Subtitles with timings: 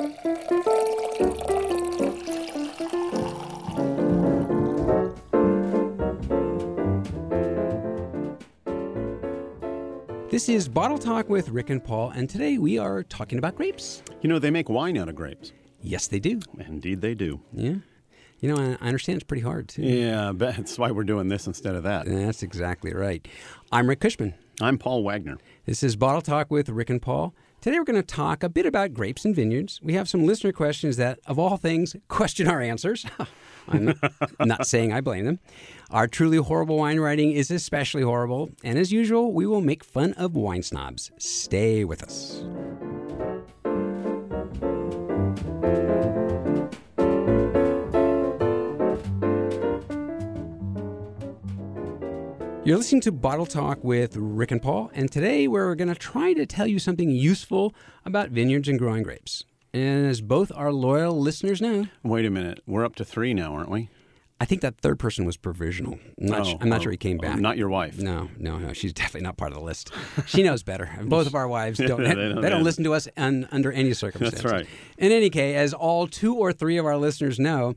[0.00, 0.08] This
[10.48, 14.02] is Bottle Talk with Rick and Paul, and today we are talking about grapes.
[14.22, 15.52] You know, they make wine out of grapes.
[15.82, 16.40] Yes, they do.
[16.58, 17.42] Indeed, they do.
[17.52, 17.74] Yeah.
[18.38, 19.82] You know, I understand it's pretty hard, too.
[19.82, 22.06] Yeah, but that's why we're doing this instead of that.
[22.06, 23.28] That's exactly right.
[23.70, 24.32] I'm Rick Cushman.
[24.62, 25.36] I'm Paul Wagner.
[25.66, 27.34] This is Bottle Talk with Rick and Paul.
[27.60, 29.80] Today we're going to talk a bit about grapes and vineyards.
[29.82, 33.04] We have some listener questions that, of all things, question our answers.
[33.68, 33.94] I'm
[34.40, 35.40] not, saying I blame them.
[35.90, 38.48] Our truly horrible wine writing is especially horrible.
[38.64, 41.10] And as usual, we will make fun of wine snobs.
[41.18, 42.42] Stay with us.
[52.62, 56.34] You're listening to Bottle Talk with Rick and Paul, and today we're going to try
[56.34, 57.74] to tell you something useful
[58.04, 59.44] about vineyards and growing grapes.
[59.72, 62.60] And as both our loyal listeners know, Wait a minute.
[62.66, 63.88] We're up to three now, aren't we?
[64.42, 65.98] I think that third person was provisional.
[66.20, 67.40] I'm not, Oh, su- I'm not oh, sure he came oh, back.
[67.40, 67.98] not your wife.
[67.98, 68.72] No, no, no.
[68.74, 69.90] She's definitely not part of the list.
[70.26, 70.90] She knows better.
[71.04, 72.02] Both of our wives don't.
[72.02, 74.44] They they don't- don't, listen to us un, under any circumstances.
[74.44, 74.66] right.
[74.98, 77.74] In any case, as all two or three of our listeners know,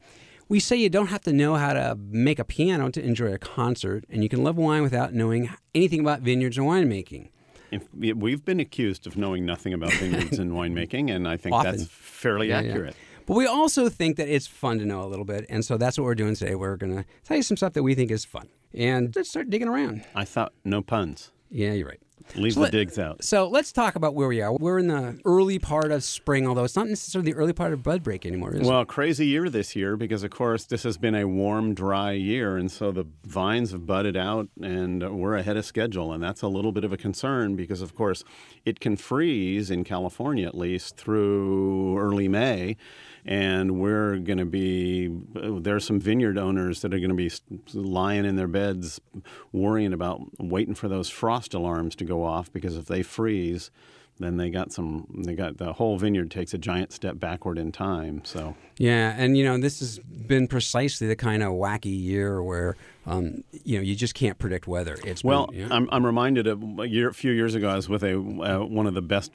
[0.50, 3.38] we say you don't have to know how to make a piano to enjoy a
[3.38, 7.30] concert, and you can love wine without knowing anything about vineyards and winemaking.
[7.72, 11.78] If, we've been accused of knowing nothing about vineyards and winemaking, and I think Often.
[11.78, 12.70] that's fairly Yeah, yeah.
[12.72, 12.96] accurate.
[13.26, 15.98] But we also think that it's fun to know a little bit, and so that's
[15.98, 16.56] what we're doing today.
[16.56, 19.50] We're going to tell you some stuff that we think is fun, and let's start
[19.50, 20.04] digging around.
[20.14, 21.32] I thought no puns.
[21.50, 22.02] Yeah, you're right.
[22.36, 23.24] Leave So the let- digs out.
[23.24, 24.54] So let's talk about where we are.
[24.54, 27.84] We're in the early part of spring, although it's not necessarily the early part of
[27.84, 28.66] bud break anymore, is it?
[28.66, 32.58] Well, crazy year this year because, of course, this has been a warm, dry year,
[32.58, 36.48] and so the vines have budded out, and we're ahead of schedule, and that's a
[36.48, 38.24] little bit of a concern because, of course,
[38.66, 42.78] it can freeze in California at least through early May,
[43.26, 47.32] and we're going to be there's some vineyard owners that are going to be
[47.74, 49.00] lying in their beds,
[49.52, 53.72] worrying about waiting for those frost alarms to go off because if they freeze.
[54.20, 55.24] Then they got some.
[55.26, 58.22] They got the whole vineyard takes a giant step backward in time.
[58.24, 62.76] So Yeah, and you know this has been precisely the kind of wacky year where
[63.08, 64.98] um, you know you just can't predict weather.
[65.04, 65.68] It's been- Well, yeah.
[65.72, 68.64] I'm, I'm reminded of a, year, a few years ago, I was with a uh,
[68.66, 69.32] one of the best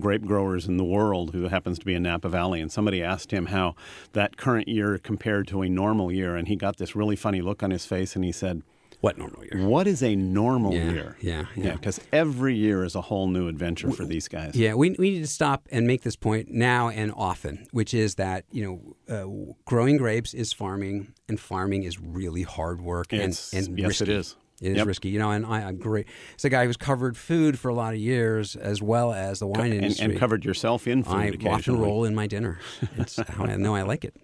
[0.00, 3.32] grape growers in the world who happens to be in Napa Valley, and somebody asked
[3.32, 3.74] him how
[4.14, 7.62] that current year compared to a normal year, and he got this really funny look
[7.62, 8.62] on his face, and he said,
[9.02, 9.66] what normal year?
[9.66, 11.72] "What is a normal Yeah, year?" yeah, yeah.
[11.74, 14.54] because every year is a whole new adventure for these guys.
[14.56, 18.14] Yeah, we, we need to stop and make this point now and often, which is
[18.14, 18.64] that you
[19.08, 23.78] know uh, growing grapes is farming, and farming is really hard work and It's- and
[23.78, 24.04] yes, risky.
[24.04, 24.36] it is.
[24.62, 24.86] It is Yep.
[24.86, 25.30] risky, you know.
[25.30, 26.06] And I, great.
[26.34, 29.46] It's a guy who's covered food for a lot of years, as well as the
[29.46, 30.04] wine and, industry.
[30.06, 32.58] and covered yourself in food I often and roll in my dinner.
[32.96, 34.14] It's how I know I like it.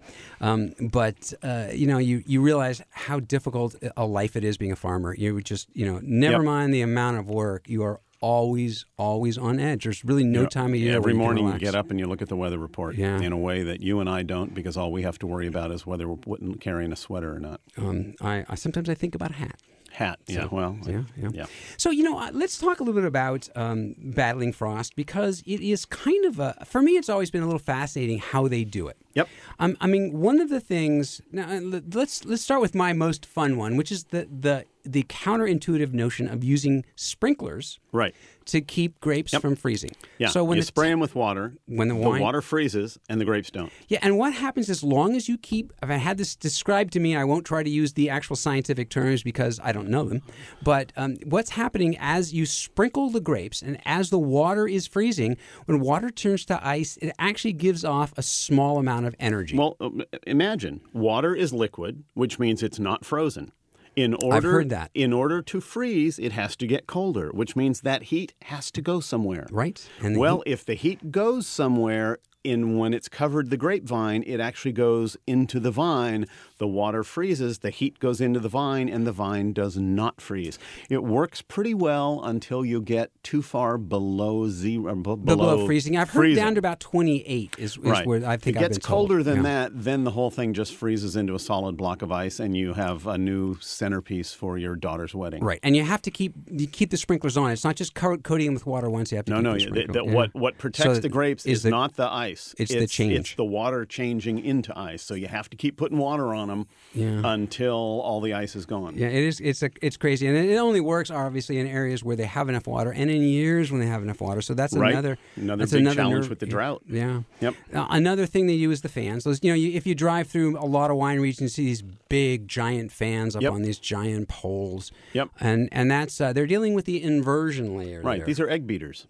[0.41, 4.71] Um, but uh, you know, you you realize how difficult a life it is being
[4.71, 5.13] a farmer.
[5.13, 6.43] You just you know, never Yep.
[6.45, 7.67] mind the amount of work.
[7.69, 9.83] You are always always on edge.
[9.85, 10.95] There's really no time of year.
[10.95, 13.19] Every you morning you get up and you look at the weather report Yeah.
[13.19, 15.71] in a way that you and I don't, because all we have to worry about
[15.71, 17.61] is whether we're carrying a sweater or not.
[17.77, 19.59] Um, I, I sometimes I think about a hat.
[19.91, 21.45] Hat, yeah, So, well, yeah, yeah, yeah.
[21.77, 25.61] So you know, uh, let's talk a little bit about um, battling frost because it
[25.61, 26.55] is kind of a.
[26.65, 28.97] For me, it's always been a little fascinating how they do it.
[29.15, 29.27] Yep.
[29.59, 31.21] Um, I mean, one of the things.
[31.31, 34.65] Now, uh, let- let's let's start with my most fun one, which is the the
[34.85, 38.15] the counterintuitive notion of using sprinklers Right.
[38.45, 39.91] to keep grapes from freezing.
[40.17, 40.29] Yeah.
[40.29, 43.25] So when you the spray them with water, when the wine- water freezes and the
[43.25, 43.71] grapes don't.
[43.89, 46.99] Yeah, and what happens as long as you keep, if I had this described to
[47.01, 50.21] me, I won't try to use the actual scientific terms because I don't know them.
[50.63, 55.35] But um, what's happening as you sprinkle the grapes and as the water is freezing,
[55.65, 59.57] when water turns to ice, it actually gives off a small amount of energy.
[59.57, 59.89] Well, uh,
[60.25, 63.51] imagine water is liquid, which means it's not frozen.
[63.95, 64.91] In order, I've heard that.
[64.93, 68.81] In order to freeze, it has to get colder, which means that heat has to
[68.81, 69.47] go somewhere.
[69.51, 69.85] right?
[70.01, 75.17] Well, if the heat goes somewhere, in when it's covered the grapevine, it actually goes
[75.27, 76.25] into the vine.
[76.59, 80.59] The water freezes, the heat goes into the vine, and the vine does not freeze.
[80.89, 84.91] It works pretty well until you get too far below zero.
[84.91, 86.43] Uh, b- below, Below, freezing, I've heard freezing.
[86.43, 88.05] down to about 28 is, is Right.
[88.05, 89.41] where I think it I've gets colder than Yeah.
[89.43, 92.73] that, then the whole thing just freezes into a solid block of ice, and you
[92.73, 95.41] have a new centerpiece for your daughter's wedding.
[95.43, 97.51] Right, and you have to keep you keep the sprinklers on.
[97.51, 99.11] It's not just co- coating them with water once.
[99.11, 99.53] You have to No, no.
[99.57, 100.13] The, the, Yeah.
[100.13, 102.53] What what protects So the grapes is is, the- not the ice.
[102.57, 103.13] it's the change.
[103.13, 105.01] It's the water changing into ice.
[105.03, 107.21] So you have to keep putting water on them Yeah.
[107.23, 108.95] until all the ice is gone.
[108.97, 109.39] Yeah, it is.
[109.39, 112.67] It's a, it's crazy, and it only works obviously in areas where they have enough
[112.67, 114.41] water, and in years when they have enough water.
[114.41, 114.91] So that's Right.
[114.91, 116.83] another Another that's big another challenge nerve- with the drought.
[116.89, 117.21] Yeah.
[117.41, 117.55] Yep.
[117.73, 119.23] Uh, another thing they use the fans.
[119.23, 121.65] Those, you know, you, if you drive through a lot of wine regions, you see
[121.65, 123.51] these big giant fans up Yep.
[123.53, 124.91] on these giant poles.
[125.13, 125.29] Yep.
[125.39, 128.01] And and that's uh, they're dealing with the inversion layer.
[128.01, 128.17] Right.
[128.19, 128.25] there.
[128.25, 129.07] These are egg beaters.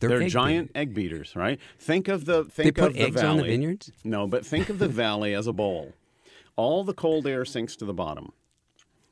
[0.00, 1.58] They're They're, egg giant egg beaters, right?
[1.78, 3.28] Think of the They think put of the eggs valley.
[3.30, 3.92] on the vineyards.
[4.02, 5.92] No, but think of the valley as a bowl.
[6.56, 8.32] All the cold air sinks to the bottom.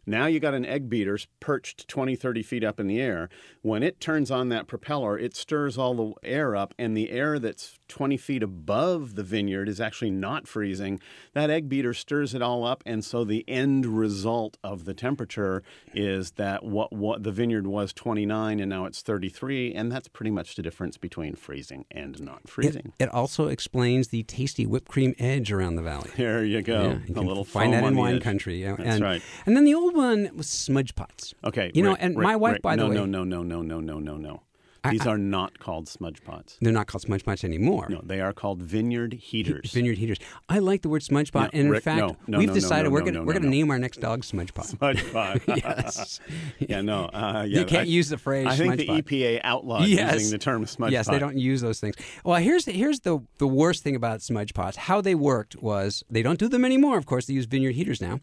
[0.06, 3.28] Now you got an egg beater perched 20, 30 feet up in the air.
[3.62, 7.38] When it turns on that propeller, it stirs all the air up, and the air
[7.38, 11.00] that's 20 feet above the vineyard is actually not freezing.
[11.34, 15.62] That egg beater stirs it all up, and so the end result of the temperature
[15.94, 20.30] is that what, what the vineyard was 29 and now it's 33, and that's pretty
[20.30, 22.92] much the difference between freezing and not freezing.
[22.98, 26.10] It also explains the tasty whipped cream edge around the valley.
[26.16, 26.82] There you go.
[26.82, 28.22] Yeah, you a little find that in wine edge.
[28.22, 28.62] country.
[28.62, 29.22] Yeah, That's and, right.
[29.46, 31.34] And then the old one was smudge pots.
[31.44, 31.70] Okay.
[31.74, 32.62] You know, and right, my wife, right.
[32.62, 32.94] by no, the way.
[32.96, 34.42] No, no, no, no, no, no, no, no.
[34.90, 36.58] These I- are not called smudge pots.
[36.60, 37.86] they're not called smudge pots anymore.
[37.88, 39.70] No, they are called vineyard heaters.
[39.72, 40.18] Vineyard heaters.
[40.48, 42.90] I like the word smudge pot, No, and in Rick, fact, no, no, we've decided
[42.90, 43.50] we're gonna no, no, gonna no.
[43.50, 44.66] name our next dog smudge pot.
[44.66, 45.40] Smudge pot.
[45.46, 46.18] yes.
[46.58, 47.04] yeah, no.
[47.06, 49.04] Uh, yeah, you can't I, use the phrase I think the pot.
[49.04, 50.14] EPA outlawed Yes.
[50.14, 51.12] using the term smudge yes, pot.
[51.12, 51.94] they don't use those things.
[52.24, 54.76] Well, here's the, here's the the worst thing about smudge pots.
[54.76, 56.98] How they worked was they don't do them anymore.
[56.98, 58.18] Of course, they use vineyard heaters now.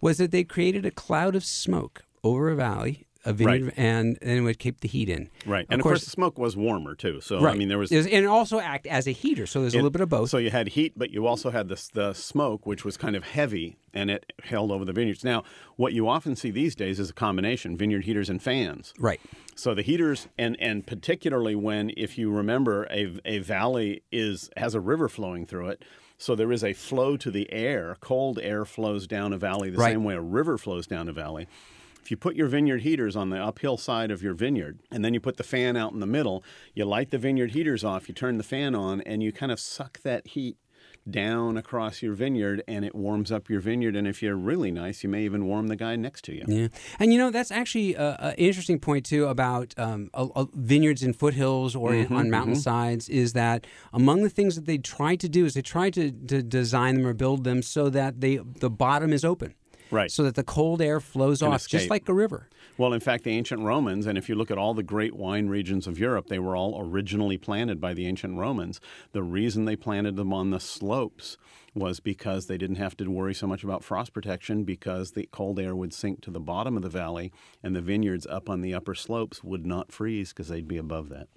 [0.00, 3.72] Was that they created a cloud of smoke over a valley, a vineyard, Right.
[3.76, 5.28] and and it would keep the heat in.
[5.46, 7.20] Right, and of course, the smoke was warmer too.
[7.20, 7.54] So right.
[7.54, 9.46] I mean, there was It and it also act as a heater.
[9.46, 10.30] So there's a little bit of both.
[10.30, 13.24] So you had heat, but you also had this the smoke, which was kind of
[13.24, 15.22] heavy, and it held over the vineyards.
[15.24, 15.44] Now,
[15.76, 18.94] what you often see these days is a combination: vineyard heaters and fans.
[18.98, 19.20] right.
[19.54, 24.74] So the heaters, and and particularly when, if you remember, a a valley is has
[24.74, 25.84] a river flowing through it.
[26.16, 27.96] So there is a flow to the air.
[28.00, 29.92] Cold air flows down a valley the Right.
[29.92, 31.46] same way a river flows down a valley.
[32.02, 35.14] If you put your vineyard heaters on the uphill side of your vineyard, and then
[35.14, 36.42] you put the fan out in the middle,
[36.74, 39.60] you light the vineyard heaters off, you turn the fan on, and you kind of
[39.60, 40.56] suck that heat
[41.08, 43.96] down across your vineyard, and it warms up your vineyard.
[43.96, 46.44] And if you're really nice, you may even warm the guy next to you.
[46.46, 46.68] Yeah,
[46.98, 51.12] and you know that's actually an interesting point too about um, uh, uh, vineyards in
[51.12, 53.08] foothills or Mm-hmm, in, on mountainsides.
[53.08, 56.42] Is that among the things that they try to do is they try to, to
[56.42, 59.54] design them or build them so that they the bottom is open,
[59.90, 60.10] Right.
[60.10, 62.48] So that the cold air flows off, just like a river.
[62.78, 65.48] Well, in fact, the ancient Romans, and if you look at all the great wine
[65.48, 68.80] regions of Europe, they were all originally planted by the ancient Romans.
[69.12, 71.36] The reason they planted them on the slopes
[71.74, 75.58] was because they didn't have to worry so much about frost protection because the cold
[75.58, 77.32] air would sink to the bottom of the valley
[77.62, 81.08] and the vineyards up on the upper slopes would not freeze because they'd be above
[81.10, 81.28] that.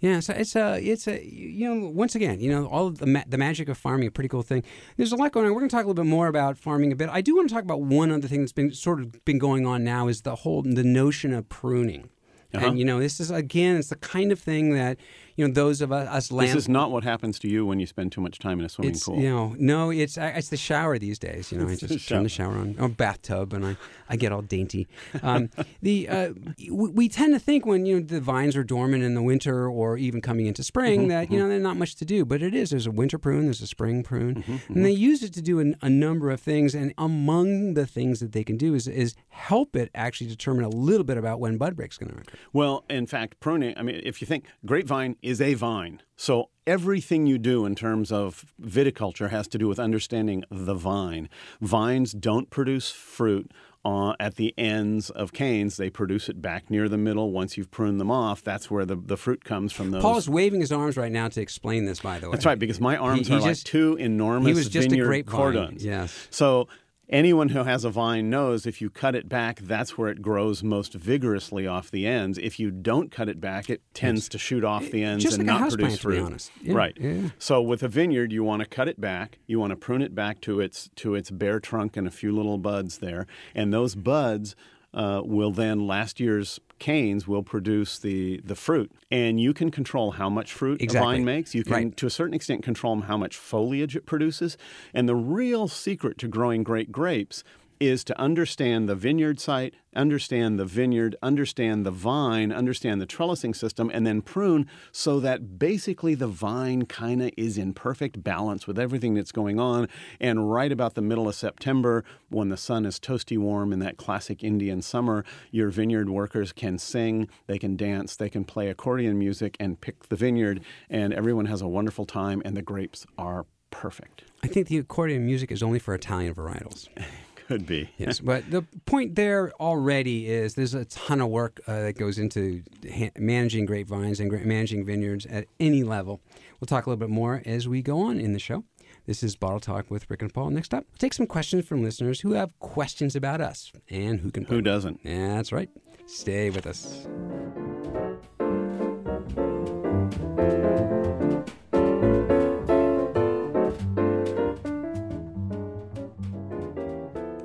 [0.00, 3.06] Yeah, so it's a it's a you know once again you know all of the
[3.06, 4.62] ma- the magic of farming a pretty cool thing.
[4.96, 5.52] There's a lot going on.
[5.52, 7.08] We're going to talk a little bit more about farming a bit.
[7.10, 9.66] I do want to talk about one other thing that's been sort of been going
[9.66, 12.10] on now is the whole the notion of pruning.
[12.54, 12.66] Uh-huh.
[12.66, 14.98] And you know this is again it's the kind of thing that
[15.42, 17.80] you know those of us, us land This is not what happens to you when
[17.80, 19.18] you spend too much time in a swimming it's pool.
[19.18, 22.28] you know no it's it's the shower these days you know I just turn the
[22.28, 22.54] shower.
[22.56, 23.76] on or bathtub and I,
[24.08, 24.88] I get all dainty.
[25.22, 25.50] Um,
[25.82, 26.32] the uh,
[26.70, 29.68] we, we tend to think when you know the vines are dormant in the winter
[29.68, 32.42] or even coming into spring Mm-hmm, that you know there's not much to do but
[32.42, 32.70] it is.
[32.70, 35.58] There's a winter prune there's a spring prune Mm-hmm, and they use it to do
[35.58, 39.14] an, a number of things and among the things that they can do is is
[39.28, 42.38] help it actually determine a little bit about when bud break's going to occur.
[42.52, 46.02] Well, in fact, pruning, I mean, if you think grapevine is a vine.
[46.16, 51.28] So everything you do in terms of viticulture has to do with understanding the vine.
[51.60, 53.50] Vines don't produce fruit
[53.84, 55.76] uh, at the ends of canes.
[55.76, 57.32] They produce it back near the middle.
[57.32, 60.02] Once you've pruned them off, that's where the, the fruit comes from those.
[60.02, 62.58] Paul is waving his arms right now to explain this by the way That's right,
[62.58, 65.84] because my arms he are like two enormous he was just a vineyard grapevine, cordons.
[65.84, 66.28] yes.
[66.30, 66.68] So
[67.12, 70.62] anyone who has a vine knows if you cut it back, that's where it grows
[70.62, 72.38] most vigorously off the ends.
[72.38, 75.46] If you don't cut it back, it tends to shoot off the ends Just and
[75.46, 76.24] like not produce to be fruit.
[76.24, 76.50] honest.
[76.62, 76.96] Yeah, right.
[76.98, 77.28] yeah.
[77.38, 79.38] So with a vineyard, you want to cut it back.
[79.46, 82.34] You want to prune it back to its to its bare trunk and a few
[82.34, 84.56] little buds there, and those buds.
[84.94, 90.08] Uh, will then last year's canes will produce the the fruit, and you can control
[90.20, 90.98] how much fruit Exactly.
[90.98, 91.54] a vine makes.
[91.54, 91.96] You can, Right.
[91.96, 94.58] to a certain extent, control how much foliage it produces.
[94.92, 97.44] And the real secret to growing great grapes
[97.82, 103.54] is to understand the vineyard site, understand the vineyard, understand the vine, understand the trellising
[103.54, 108.68] system, and then prune so that basically the vine kind of is in perfect balance
[108.68, 109.88] with everything that's going on.
[110.20, 113.96] And right about the middle of September, when the sun is toasty warm in that
[113.96, 119.18] classic Indian summer, your vineyard workers can sing, they can dance, they can play accordion
[119.18, 123.44] music and pick the vineyard, and everyone has a wonderful time, and the grapes are
[123.72, 124.22] perfect.
[124.44, 126.88] I think the accordion music is only for Italian varietals.
[127.48, 127.90] Could be.
[127.98, 132.18] Yes, but the point there already is there's a ton of work uh, that goes
[132.18, 136.20] into ha- managing grapevines and gra- managing vineyards at any level.
[136.60, 138.64] We'll talk a little bit more as we go on in the show.
[139.06, 140.50] This is Bottle Talk with Rick and Paul.
[140.50, 144.30] Next up, we'll take some questions from listeners who have questions about us and who
[144.30, 144.44] can.
[144.44, 145.00] Who doesn't?
[145.02, 145.68] Yeah, that's right.
[146.06, 147.06] Stay with us.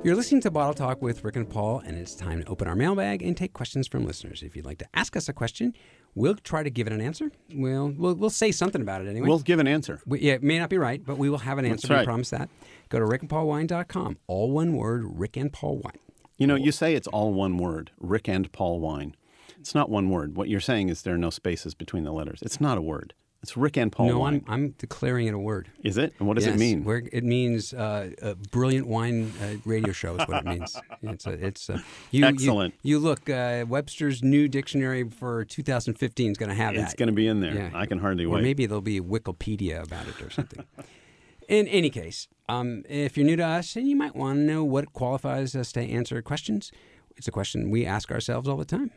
[0.08, 2.74] You're listening to Bottle Talk with Rick and Paul, and it's time to open our
[2.74, 4.42] mailbag and take questions from listeners.
[4.42, 5.74] If you'd like to ask us a question,
[6.14, 7.30] we'll try to give it an answer.
[7.52, 9.28] We'll we'll, we'll say something about it anyway.
[9.28, 10.00] We'll give an answer.
[10.06, 11.92] We, yeah, it may not be right, but we will have an answer.
[11.92, 12.00] Right.
[12.00, 12.48] We promise that.
[12.88, 14.16] Go to rickandpaulwine.com.
[14.28, 15.98] All one word, Rick and Paul Wine.
[16.38, 19.14] You know, you say it's all one word, Rick and Paul Wine.
[19.60, 20.38] It's not one word.
[20.38, 22.40] What you're saying is there are no spaces between the letters.
[22.40, 23.12] It's not a word.
[23.42, 24.44] It's Rick and Paul no, Wine.
[24.48, 25.70] I'm, I'm declaring it a word.
[25.84, 26.12] Is it?
[26.18, 26.82] And what does Yes, it mean?
[26.84, 30.76] Where it means uh, a brilliant wine uh, radio show is what it means.
[31.00, 32.74] It's a, it's a, you, Excellent.
[32.82, 36.80] You, you look uh, Webster's new dictionary for 2015 is going to have it.
[36.80, 37.54] It's going to be in there.
[37.54, 37.70] Yeah.
[37.72, 38.40] I can hardly or wait.
[38.40, 40.64] Or maybe there'll be a Wikipedia about it or something.
[41.48, 44.64] In any case, um, if you're new to us and you might want to know
[44.64, 46.70] what qualifies us to answer questions,
[47.16, 48.90] it's a question we ask ourselves all the time.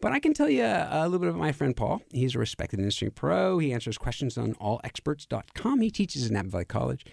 [0.00, 2.02] But I can tell you a little bit about my friend Paul.
[2.12, 3.58] He's a respected industry pro.
[3.58, 5.80] He answers questions on allexperts.com.
[5.80, 7.04] He teaches at Napa Valley College.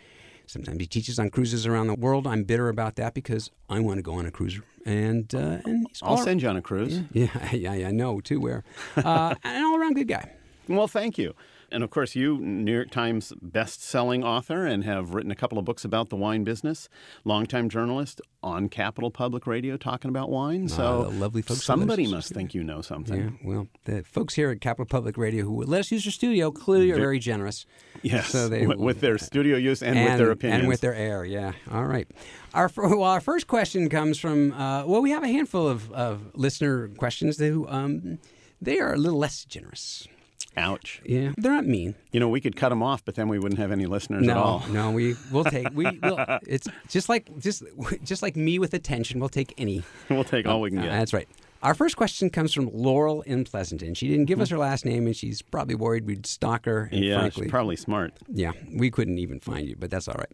[0.45, 2.27] Sometimes he teaches on cruises around the world.
[2.27, 4.63] I'm bitter about that because I want to go on a cruiser.
[4.85, 6.99] And, uh, and he's I'll all- send you on a cruise.
[7.13, 8.41] Yeah, yeah, I know too.
[8.41, 8.63] Where
[8.97, 10.31] uh, an all around good guy.
[10.67, 11.33] Well, thank you.
[11.73, 15.65] And of course, you, New York Times best-selling author, and have written a couple of
[15.65, 16.87] books about the wine business.
[17.25, 20.69] Longtime journalist on Capital Public Radio, talking about wine.
[20.69, 23.19] So, the lovely folks somebody must think you know something.
[23.19, 26.51] Yeah, well, the folks here at Capital Public Radio who let us use your studio
[26.51, 27.65] clearly are very generous.
[28.03, 30.59] Yes, So they- with, with their studio use and, with their opinions.
[30.61, 31.25] and with their air.
[31.25, 31.53] Yeah.
[31.71, 32.07] All right.
[32.53, 36.35] Our well, our first question comes from uh, well, we have a handful of, of
[36.35, 38.19] listener questions who um,
[38.61, 40.07] they are a little less generous.
[40.55, 41.01] Ouch.
[41.05, 41.95] Yeah, they're not mean.
[42.11, 44.31] You know, we could cut them off, but then we wouldn't have any listeners No,
[44.31, 44.63] at all.
[44.69, 47.63] no, we we'll take we will it's just like just
[48.03, 49.19] just like me with attention.
[49.19, 49.83] We'll take any.
[50.09, 50.91] we'll take all we can Uh, get.
[50.91, 51.27] that's right.
[51.63, 53.93] Our first question comes from Laurel in Pleasanton.
[53.93, 56.89] She didn't give us her last name, and she's probably worried we'd stalk her.
[56.91, 58.11] And yeah, frankly, she's probably smart.
[58.27, 60.31] yeah, we couldn't even find you, but that's all right.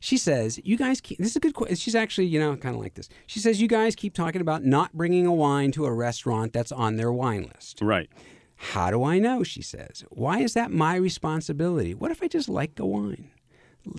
[0.00, 1.76] She says, "You guys keep." This is a good question.
[1.76, 3.08] She's actually, you know, kind of like this.
[3.26, 6.72] She says, "You guys keep talking about not bringing a wine to a restaurant that's
[6.72, 7.78] on their wine list.
[7.80, 8.10] Right.
[8.56, 11.94] How do I know?" She says, "Why is that my responsibility?
[11.94, 13.30] What if I just like the wine?"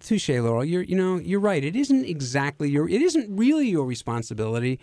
[0.02, 0.66] Touche, Laurel.
[0.66, 1.64] You're, you know, you're right.
[1.64, 2.90] It isn't exactly your.
[2.90, 4.80] It isn't really your responsibility.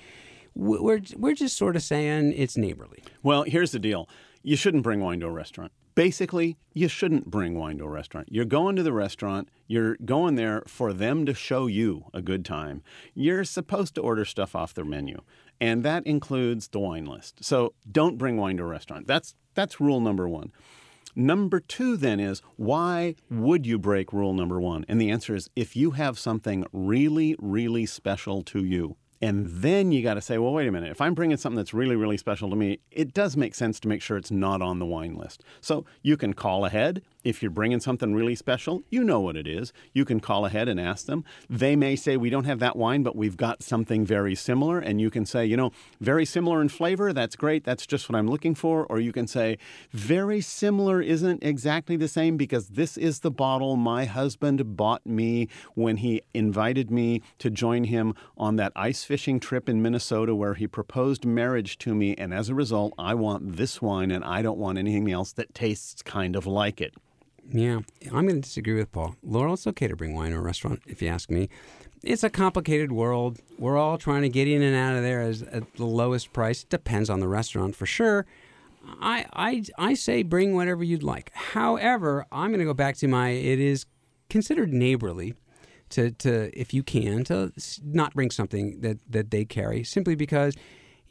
[0.55, 3.02] We're we're just sort of saying it's neighborly.
[3.23, 4.09] Well, here's the deal
[4.43, 5.73] you shouldn't bring wine to a restaurant.
[5.95, 8.29] Basically, you shouldn't bring wine to a restaurant.
[8.31, 12.47] You're going to the restaurant, you're going there for them to show you a good
[12.47, 12.83] time.
[13.14, 15.21] You're supposed to order stuff off their menu,
[15.62, 17.45] and that includes the wine list.
[17.45, 19.07] So don't bring wine to a restaurant.
[19.07, 20.50] That's, that's rule number one.
[21.14, 24.85] Number two, then, is why would you break rule number one?
[24.88, 28.97] And the answer is if you have something really, really special to you.
[29.21, 30.90] And then you got to say, well, wait a minute.
[30.90, 33.88] If I'm bringing something that's really, really special to me, it does make sense to
[33.88, 35.45] make sure it's not on the wine list.
[35.61, 37.02] So you can call ahead.
[37.25, 39.73] If you're bringing something really special, you know what it is.
[39.93, 41.25] You can call ahead and ask them.
[41.49, 44.79] They may say, we don't have that wine, but we've got something very similar.
[44.79, 47.12] And you can say, you know, very similar in flavor.
[47.12, 47.64] That's great.
[47.64, 48.87] That's just what I'm looking for.
[48.87, 49.59] Or you can say,
[49.93, 55.49] very similar isn't exactly the same because this is the bottle my husband bought me
[55.75, 60.55] when he invited me to join him on that ice fishing trip in Minnesota where
[60.55, 62.14] he proposed marriage to me.
[62.17, 65.55] And as a result, I want this wine and I don't want anything else that
[65.55, 66.95] tastes kind of like it.
[67.51, 69.17] Yeah, I'm going to disagree with Paul.
[69.23, 71.49] Laurel, it's okay to bring wine to a restaurant, if you ask me.
[72.03, 73.41] It's a complicated world.
[73.59, 76.65] We're all trying to get in and out of there as at the lowest price.
[76.65, 78.27] Depends on the restaurant for sure.
[79.01, 81.31] I, I, I say bring whatever you'd like.
[81.35, 83.87] However, I'm going to go back to my it is
[84.29, 85.35] considered neighborly
[85.91, 87.53] to, to if you can to
[87.85, 90.57] not bring something that, that they carry simply because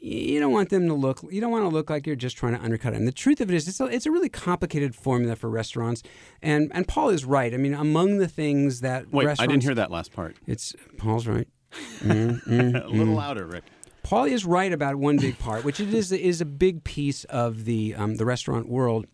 [0.04, 2.54] you don't want them to look you don't want to look like you're just trying
[2.54, 5.36] to undercut them the truth of it is it's a, it's a really complicated formula
[5.36, 6.02] for restaurants
[6.42, 9.76] and and paul is right i mean among the things that Wait, I didn't hear
[9.76, 10.36] that last part.
[10.46, 11.46] it's paul's right
[12.00, 12.84] Mm, mm.
[12.84, 13.64] A little louder, Rick.
[14.02, 17.64] Paul is right about one big part, which it is is a big piece of
[17.64, 19.06] the um, the restaurant world,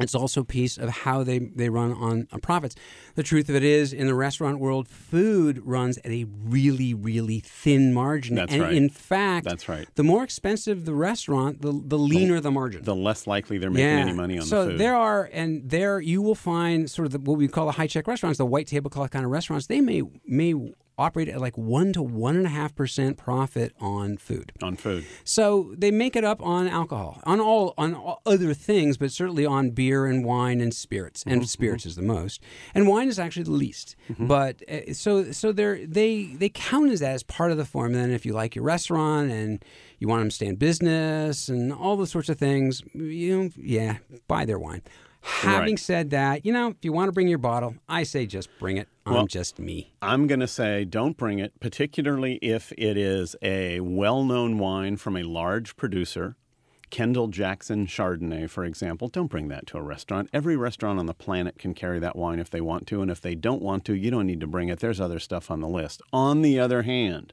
[0.00, 2.74] It's also a piece of how they, they run on, on profits.
[3.14, 7.40] The truth of it is, in the restaurant world, food runs at a really, really
[7.40, 8.34] thin margin.
[8.34, 8.74] That's and right.
[8.74, 9.86] in fact, That's right.
[9.94, 12.82] the more expensive the restaurant, the, the leaner the margin.
[12.82, 14.74] The less likely they're making any money on so the food.
[14.74, 17.72] So there are, and there you will find sort of the, what we call the
[17.72, 19.68] high check restaurants, the white tablecloth kind of restaurants.
[19.68, 20.54] They may may
[20.98, 24.52] operate at like one to one and a half percent profit on food.
[24.62, 25.04] on food.
[25.24, 29.46] So they make it up on alcohol, on all on all other things, but certainly
[29.46, 31.24] on beer and wine and spirits.
[31.26, 32.40] And spirits is the most,
[32.74, 33.96] and wine is actually the least.
[34.18, 38.04] But uh, so so they they they count as that as part of the formula.
[38.04, 39.64] And if you like your restaurant and
[39.98, 43.50] you want them to stay in business and all those sorts of things, you know,
[43.56, 43.98] yeah,
[44.28, 44.82] buy their wine.
[45.24, 45.78] Having Right.
[45.78, 48.76] said that, you know, if you want to bring your bottle, I say just bring
[48.76, 48.88] it.
[49.06, 49.94] I'm just me.
[50.02, 54.96] I'm going to say don't bring it, particularly if it is a well known wine
[54.96, 56.36] from a large producer.
[56.94, 60.30] Kendall Jackson Chardonnay, for example, don't bring that to a restaurant.
[60.32, 63.20] Every restaurant on the planet can carry that wine if they want to, and if
[63.20, 64.78] they don't want to, you don't need to bring it.
[64.78, 66.02] There's other stuff on the list.
[66.12, 67.32] On the other hand,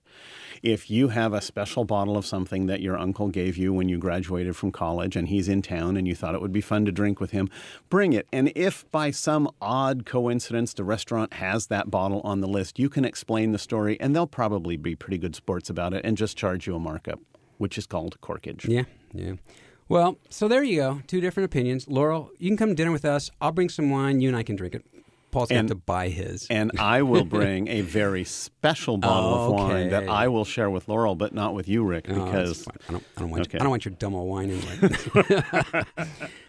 [0.63, 4.00] if you have a special bottle of something that your uncle gave you when you
[4.00, 6.91] graduated from college and he's in town and you thought it would be fun to
[6.91, 7.48] drink with him,
[7.88, 8.27] bring it.
[8.34, 12.89] And if by some odd coincidence the restaurant has that bottle on the list, you
[12.89, 16.36] can explain the story and they'll probably be pretty good sports about it and just
[16.36, 17.20] charge you a markup,
[17.60, 18.68] which is called corkage.
[18.68, 19.34] Yeah, yeah.
[19.89, 21.01] Well, so there you go.
[21.08, 21.88] Two different opinions.
[21.88, 23.30] Laurel, you can come to dinner with us.
[23.41, 24.22] I'll bring some wine.
[24.22, 24.86] You and I can drink it.
[25.32, 26.46] Paul's got And- to buy his.
[26.50, 30.88] And I will bring a very special bottle of wine that I will share with
[30.89, 32.77] Laurel, but not with you, Rick, Oh, because fine.
[32.88, 33.58] I don't, I don't want Okay.
[33.58, 35.44] I don't want your dumb old wine anyway.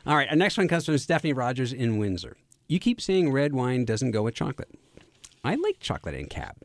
[0.06, 2.36] All right, our next one comes from Stephanie Rogers in Windsor.
[2.68, 4.70] You keep saying red wine doesn't go with chocolate.
[5.44, 6.56] I like chocolate in cab.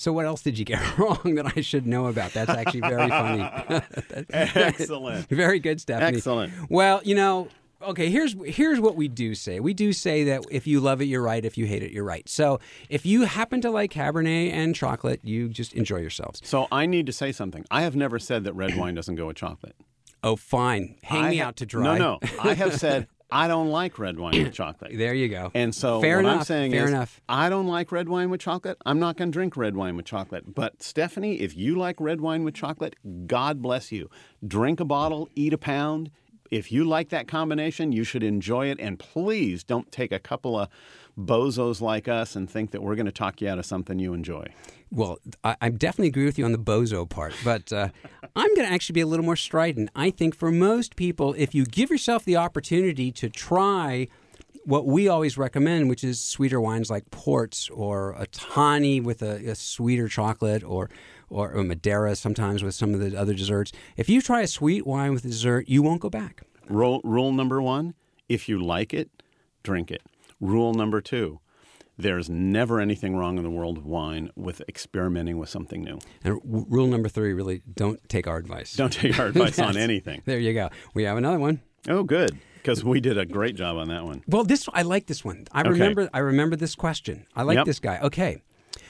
[0.00, 2.32] So what else did you get wrong that I should know about?
[2.32, 3.82] That's actually very funny.
[4.32, 5.28] excellent.
[5.28, 6.16] Very good, Stephanie.
[6.16, 6.54] Excellent.
[6.70, 7.48] Well, you know,
[7.82, 9.60] okay, here's here's what we do say.
[9.60, 11.44] We do say that if you love it, you're right.
[11.44, 12.26] If you hate it, you're right.
[12.30, 16.40] So if you happen to like Cabernet and chocolate, you just enjoy yourselves.
[16.44, 17.66] So I need to say something.
[17.70, 19.76] I have never said that red wine doesn't go with chocolate.
[20.24, 20.96] Oh, fine.
[21.02, 21.98] Hang I me ha- out to dry.
[21.98, 22.28] No, no.
[22.40, 24.92] I have said I don't like red wine with chocolate.
[24.96, 25.50] There you go.
[25.54, 26.38] And so fair what enough.
[26.38, 27.20] I'm saying fair is, enough.
[27.28, 28.78] I don't like red wine with chocolate.
[28.84, 30.54] I'm not going to drink red wine with chocolate.
[30.54, 32.96] But Stephanie, if you like red wine with chocolate,
[33.26, 34.10] God bless you.
[34.46, 36.10] Drink a bottle, eat a pound.
[36.50, 38.80] If you like that combination, you should enjoy it.
[38.80, 40.68] And please don't take a couple of
[41.18, 44.14] bozos like us and think that we're going to talk you out of something you
[44.14, 44.46] enjoy.
[44.90, 47.90] Well, I, I definitely agree with you on the bozo part, but uh,
[48.36, 49.90] I'm going to actually be a little more strident.
[49.94, 54.08] I think for most people, if you give yourself the opportunity to try
[54.64, 59.50] what we always recommend, which is sweeter wines like ports or a tawny with a,
[59.50, 60.90] a sweeter chocolate or,
[61.28, 64.86] or a Madeira sometimes with some of the other desserts, if you try a sweet
[64.86, 66.42] wine with dessert, you won't go back.
[66.68, 67.94] Rule, rule number one
[68.28, 69.10] if you like it,
[69.64, 70.02] drink it.
[70.40, 71.40] Rule number two
[72.00, 75.98] there's never anything wrong in the world of wine with experimenting with something new.
[76.24, 78.74] And w- rule number three really don't take our advice.
[78.74, 80.22] Don't take our advice on anything.
[80.24, 80.70] There you go.
[80.94, 81.60] We have another one.
[81.88, 84.22] Oh, good, because we did a great job on that one.
[84.26, 85.46] Well, this I like this one.
[85.52, 87.26] I remember I remember this question.
[87.34, 87.66] I like Yep.
[87.66, 87.98] this guy.
[88.00, 88.42] Okay.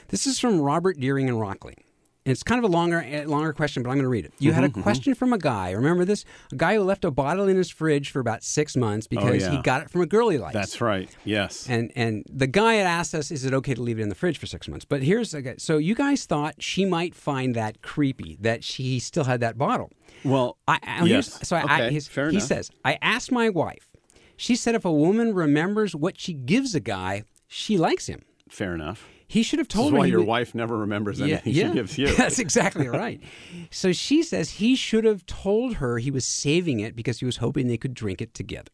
[0.09, 1.77] This is from Robert Deering in Rocklin.
[2.23, 4.33] And it's kind of a longer longer question, but I'm going to read it.
[4.37, 5.71] You had a Mm-hmm, question from a guy.
[5.71, 6.23] Remember this?
[6.51, 9.47] A guy who left a bottle in his fridge for about six months because he
[9.49, 9.61] Oh, yeah.
[9.63, 10.53] got it from a girl he likes.
[10.53, 11.09] That's right.
[11.25, 11.65] Yes.
[11.67, 14.15] And and the guy had asked us, is it okay to leave it in the
[14.15, 14.85] fridge for six months?
[14.85, 15.55] But here's guy.
[15.57, 19.89] So you guys thought she might find that creepy that she still had that bottle.
[20.23, 21.39] well, I, I- yes.
[21.47, 22.47] So I, I, his, fair he enough.
[22.47, 23.89] says, I asked my wife.
[24.37, 28.21] She said if a woman remembers what she gives a guy, she likes him.
[28.49, 29.07] fair enough.
[29.31, 29.99] He should have This told her.
[29.99, 31.67] why your would- wife never remembers yeah, anything yeah.
[31.69, 32.15] she gives you.
[32.17, 33.21] That's exactly right.
[33.69, 37.37] so she says he should have told her he was saving it because he was
[37.37, 38.71] hoping they could drink it together.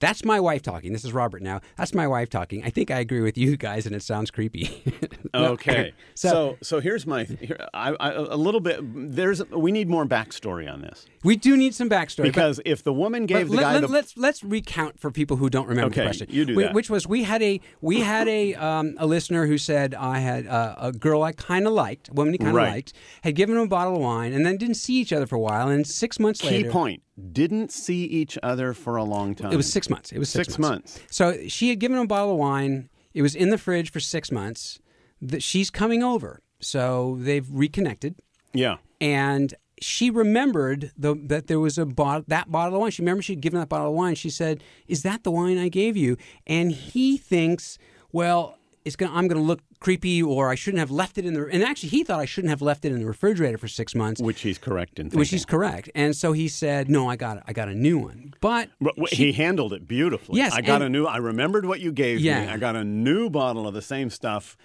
[0.00, 0.92] That's my wife talking.
[0.92, 1.60] This is Robert now.
[1.76, 2.62] That's my wife talking.
[2.64, 4.82] I think I agree with you guys, and it sounds creepy.
[5.34, 5.48] No.
[5.52, 5.92] Okay.
[6.14, 8.78] So- so, so here's my here, I, I, a little bit.
[8.82, 12.16] There's we need more backstory on this we do need some backstory.
[12.18, 15.10] but- because if the woman gave the let, guy let, the let's let's recount for
[15.10, 16.28] people who don't remember the question.
[16.30, 16.74] you do Wh- that.
[16.74, 20.46] Which was we had a we had a um, a listener who said I had
[20.46, 22.70] uh, a girl I kind of liked, a woman he kind of Right.
[22.72, 25.36] liked, had given him a bottle of wine, and then didn't see each other for
[25.36, 26.70] a while, and six months key later.
[26.70, 27.02] point
[27.32, 29.52] didn't see each other for a long time.
[29.52, 30.12] It was six months.
[30.12, 31.00] It was six, Six months.
[31.10, 32.88] So she had given him a bottle of wine.
[33.14, 34.78] It was in the fridge for six months.
[35.20, 38.16] The, she's coming over, so they've reconnected.
[38.52, 38.76] Yeah.
[39.00, 42.90] and she remembered the, that there was a bottle, that bottle of wine.
[42.90, 44.16] She remembered she'd given that bottle of wine.
[44.16, 47.78] She said, "Is that the wine I gave you?" And he thinks,
[48.12, 48.58] well.
[48.88, 51.62] It's gonna I'm gonna look creepy or I shouldn't have left it in the and
[51.62, 54.20] actually he thought I shouldn't have left it in the refrigerator for six months.
[54.20, 55.20] Which he's correct in thinking.
[55.20, 58.34] Which he's correct, and so he said, "No, I got I got a new one."
[58.40, 60.38] But But w- he handled it beautifully.
[60.38, 61.04] Yes, I got and- a new.
[61.06, 62.24] I remembered what you gave me.
[62.24, 62.52] Yeah.
[62.52, 64.56] I got a new bottle of the same stuff.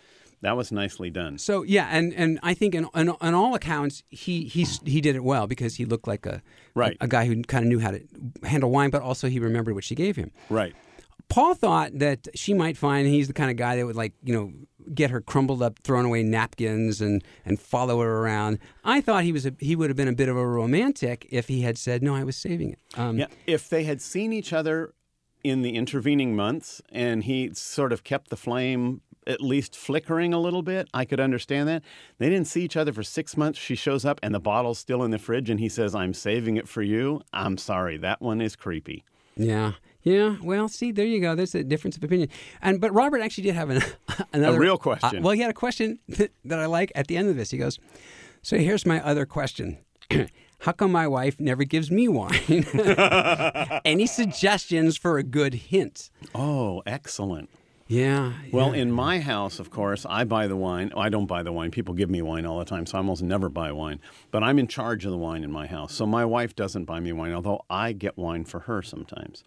[0.42, 1.38] That was nicely done.
[1.38, 5.16] So yeah, and, and I think in, in, on all accounts he he he did
[5.16, 6.42] it well because he looked like a
[6.76, 6.98] Right.
[7.00, 8.02] a, a guy who kind of knew how to
[8.44, 10.32] handle wine, but also he remembered what she gave him.
[10.50, 10.76] Right.
[11.34, 14.34] Paul thought that she might find he's the kind of guy that would like you
[14.36, 14.54] know
[14.94, 18.60] get her crumbled up, thrown away napkins and and follow her around.
[18.84, 21.48] I thought he was a, he would have been a bit of a romantic if
[21.48, 22.80] he had said no, I was saving it.
[22.96, 23.28] Um, Yeah.
[23.48, 24.94] If they had seen each other
[25.44, 30.40] in the intervening months and he sort of kept the flame at least flickering a
[30.40, 31.82] little bit, I could understand that.
[32.20, 33.58] They didn't see each other for six months.
[33.58, 36.58] She shows up and the bottle's still in the fridge and he says, I'm saving
[36.58, 37.22] it for you.
[37.32, 37.98] I'm sorry.
[37.98, 39.04] That one is creepy.
[39.36, 39.74] Yeah.
[40.04, 41.34] Yeah, well, see, there you go.
[41.34, 42.30] There's a difference of opinion.
[42.62, 43.82] And but Robert actually did have an,
[44.34, 45.20] another a real question.
[45.20, 47.52] Uh, well, he had a question that I like at the end of this.
[47.52, 47.80] He goes,
[48.42, 49.78] "So here's my other question:
[50.60, 52.66] How come my wife never gives me wine?
[53.86, 57.50] Any suggestions for a good hint?" Oh, excellent.
[57.88, 58.34] Yeah.
[58.52, 58.82] Well, yeah.
[58.82, 60.92] in my house, of course, I buy the wine.
[60.96, 61.70] Oh, I don't buy the wine.
[61.70, 64.00] People give me wine all the time, so I almost never buy wine.
[64.32, 65.94] But I'm in charge of the wine in my house.
[65.94, 69.44] So my wife doesn't buy me wine, although I get wine for her sometimes.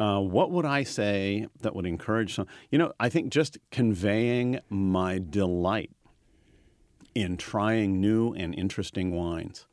[0.00, 2.46] Uh, what would I say that would encourage some?
[2.70, 5.90] You know, I think just conveying my delight
[7.14, 9.66] in trying new and interesting wines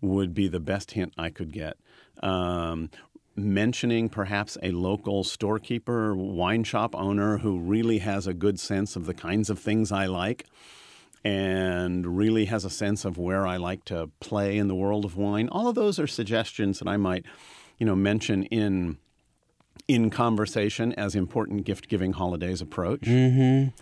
[0.00, 1.76] would be the best hint I could get.
[2.22, 2.90] Um,
[3.36, 9.06] mentioning perhaps a local storekeeper, wine shop owner who really has a good sense of
[9.06, 10.46] the kinds of things I like
[11.24, 15.16] and really has a sense of where I like to play in the world of
[15.16, 15.48] wine.
[15.50, 17.26] All of those are suggestions that I might,
[17.78, 18.98] you know, mention in
[19.88, 23.06] in conversation as important gift giving holidays approach.
[23.06, 23.72] you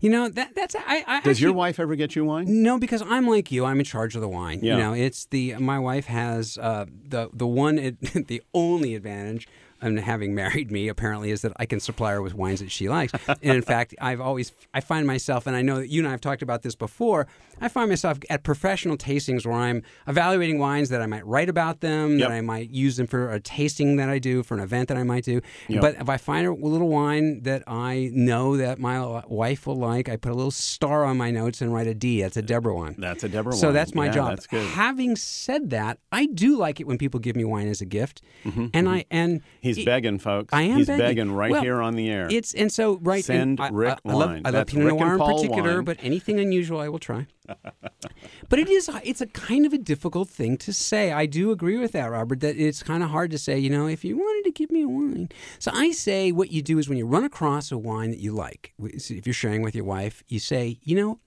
[0.00, 1.04] know that that's I.
[1.06, 2.62] I Does your wife ever get you wine?
[2.62, 3.64] No, because I'm like you.
[3.64, 4.60] I'm in charge of the wine.
[4.62, 4.76] Yeah.
[4.76, 7.76] You know, it's the my wife has uh, the the one
[8.14, 9.48] the only advantage
[9.86, 12.88] and having married me apparently is that I can supply her with wines that she
[12.88, 13.12] likes.
[13.28, 16.10] and in fact, I've always I find myself, and I know that you and I
[16.10, 17.26] have talked about this before.
[17.58, 21.80] I find myself at professional tastings where I'm evaluating wines that I might write about
[21.80, 22.28] them, Yep.
[22.28, 24.98] that I might use them for a tasting that I do, for an event that
[24.98, 25.40] I might do.
[25.68, 25.80] Yep.
[25.80, 30.08] But if I find a little wine that I know that my wife will like,
[30.10, 32.20] I put a little star on my notes and write a D.
[32.20, 32.94] That's a Deborah wine.
[32.98, 33.60] That's a Deborah So wine.
[33.60, 34.28] So that's my Yeah, job.
[34.30, 34.66] That's good.
[34.68, 38.20] Having said that, I do like it when people give me wine as a gift,
[38.44, 40.52] and I and Mm-hmm, He's begging, folks.
[40.52, 41.32] I am He's begging.
[41.32, 42.28] right Well, here on the air.
[42.30, 43.24] It's and so right.
[43.24, 44.42] Send and Rick I, I love, wine.
[44.44, 45.84] I love Pinot Noir in particular, wine.
[45.84, 47.26] but anything unusual I will try.
[48.48, 51.12] but it is it's a kind of a difficult thing to say.
[51.12, 52.40] I do agree with that, Robert.
[52.40, 53.58] That it's kind of hard to say.
[53.58, 56.62] You know, if you wanted to give me a wine, so I say what you
[56.62, 59.74] do is when you run across a wine that you like, if you're sharing with
[59.74, 61.20] your wife, you say, you know,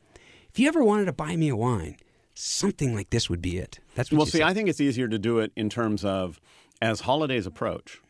[0.49, 1.97] if you ever wanted to buy me a wine,
[2.33, 3.79] something like this would be it.
[3.95, 4.43] That's what well, see, say.
[4.43, 6.39] I think it's easier to do it in terms of
[6.81, 8.01] as holidays approach.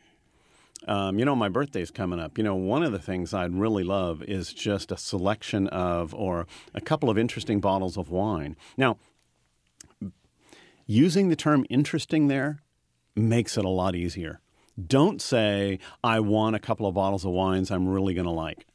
[0.86, 2.38] Um, you know, my birthday's coming up.
[2.38, 6.46] You know, one of the things I'd really love is just a selection of or
[6.74, 8.56] a couple of interesting bottles of wine.
[8.76, 8.96] Now,
[10.86, 12.62] using the term interesting there
[13.14, 14.40] makes it a lot easier.
[14.86, 18.66] Don't say, I want a couple of bottles of wines I'm really going to like.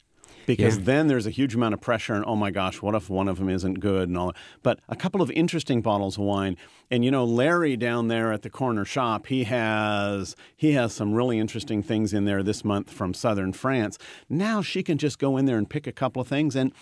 [0.46, 0.84] Because Yeah.
[0.84, 3.38] then there's a huge amount of pressure, and oh my gosh, what if one of
[3.38, 4.36] them isn't good and all that.
[4.62, 6.56] But a couple of interesting bottles of wine,
[6.90, 11.12] and you know, Larry down there at the corner shop, he has he has some
[11.14, 13.98] really interesting things in there this month from southern France.
[14.28, 16.72] Now she can just go in there and pick a couple of things and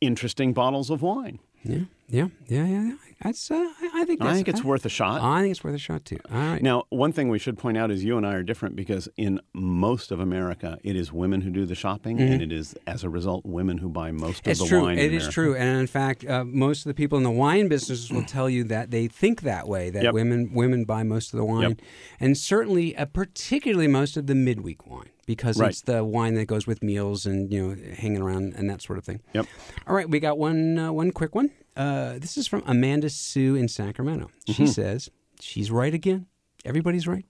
[0.00, 1.38] interesting bottles of wine.
[1.64, 2.92] yeah, yeah, yeah, yeah.
[3.22, 5.22] That's uh, I, I think I think it's worth a shot.
[5.22, 6.18] I think it's worth a shot too.
[6.30, 6.60] All right.
[6.62, 9.40] Now, one thing we should point out is you and I are different because in
[9.54, 13.08] most of America, it is women who do the shopping, and it is, as a
[13.08, 14.50] result, women who buy most of Mm-hmm.
[14.50, 14.82] It's the true.
[14.82, 14.98] wine.
[14.98, 18.10] It is true, and in fact, uh, most of the people in the wine business
[18.10, 19.88] will tell you that they think that way.
[19.90, 20.14] That Yep.
[20.14, 21.80] women women buy most of the wine, Yep.
[22.18, 25.70] and certainly, uh, particularly most of the midweek wine because Right.
[25.70, 28.98] it's the wine that goes with meals and you know hanging around and that sort
[28.98, 29.20] of thing.
[29.32, 29.46] Yep.
[29.86, 31.50] All right, we got one uh, one quick one.
[31.76, 34.26] Uh, this is from Amanda Sue in Sacramento.
[34.26, 34.52] Mm-hmm.
[34.52, 36.26] She says she's right again.
[36.64, 37.24] Everybody's right.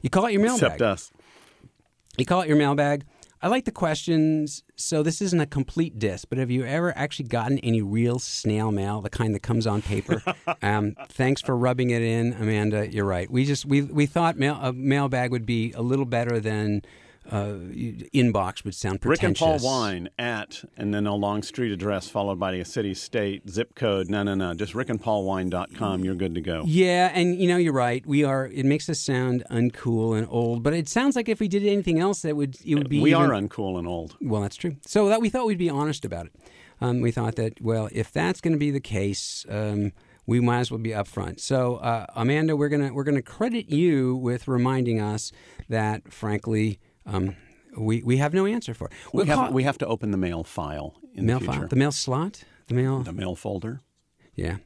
[0.00, 0.64] You call it your mailbag.
[0.64, 1.12] Except us.
[2.18, 3.04] You call it your mailbag.
[3.40, 4.62] I like the questions.
[4.76, 8.70] So this isn't a complete diss, but have you ever actually gotten any real snail
[8.70, 10.22] mail, the kind that comes on paper?
[10.62, 12.90] um, thanks for rubbing it in, Amanda.
[12.90, 13.28] You're right.
[13.30, 16.82] We just we we thought mail, a mailbag would be a little better than
[17.30, 17.54] uh,
[18.14, 19.36] inbox would sound Rick and.
[19.36, 23.74] Paul Wine at, and then a long street address followed by a city, state, zip
[23.74, 24.10] code.
[24.10, 24.54] No, no, no.
[24.54, 26.04] Just rickandpaulwine.com.
[26.04, 26.64] You're good to go.
[26.66, 28.04] Yeah, and you know you're right.
[28.06, 28.46] We are.
[28.46, 31.98] It makes us sound uncool and old, but it sounds like if we did anything
[31.98, 33.00] else, that would it would be.
[33.00, 34.16] We even- are uncool and old.
[34.20, 34.76] Well, that's true.
[34.86, 36.32] So that we thought we'd be honest about it.
[36.80, 39.92] Um, we thought that well, if that's going to be the case, um,
[40.26, 41.38] we might as well be upfront.
[41.40, 45.30] So uh, Amanda, we're gonna we're gonna credit you with reminding us
[45.68, 47.36] that, frankly, um,
[47.76, 48.86] we we have no answer for.
[48.88, 48.92] it.
[49.12, 51.58] We We'll have, call- we have to open the mail file in mail the future.
[51.60, 53.00] file, the mail slot, the mail.
[53.02, 53.80] the mail folder.
[54.34, 54.56] Yeah.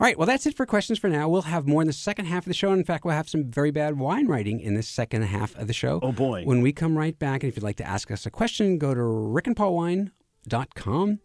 [0.00, 0.18] All right.
[0.18, 1.28] Well, that's it for questions for now.
[1.28, 2.72] We'll have more in the second half of the show.
[2.72, 5.72] In fact, we'll have some very bad wine writing in the second half of the
[5.72, 6.00] show.
[6.02, 6.42] Oh, boy.
[6.44, 8.94] When we come right back, and if you'd like to ask us a question, go
[8.94, 11.20] to rickandpaulwine.com.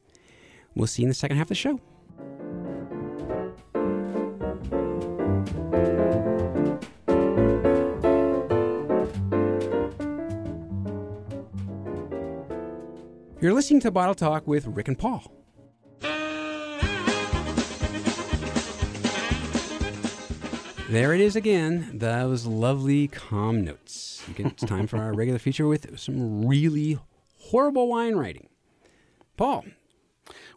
[0.76, 1.80] We'll see you in the second half of the show.
[13.40, 15.32] You're listening to Bottle Talk with Rick and Paul.
[20.90, 24.24] There it is again, those lovely calm notes.
[24.38, 26.98] It's time for our regular feature with some really
[27.38, 28.48] horrible wine writing.
[29.36, 29.66] Paul,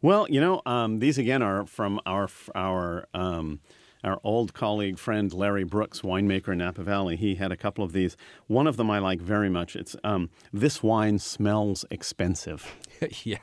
[0.01, 3.61] Well, you know, um, these again are from our our um,
[4.05, 7.17] our old colleague friend Larry Brooks, winemaker in Napa Valley.
[7.17, 8.17] He had a couple of these.
[8.47, 9.77] One of them I like very much.
[9.77, 12.75] It's um, this wine smells expensive.
[13.01, 13.39] yeah,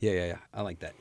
[0.00, 0.38] yeah, yeah, yeah.
[0.52, 0.94] I like that.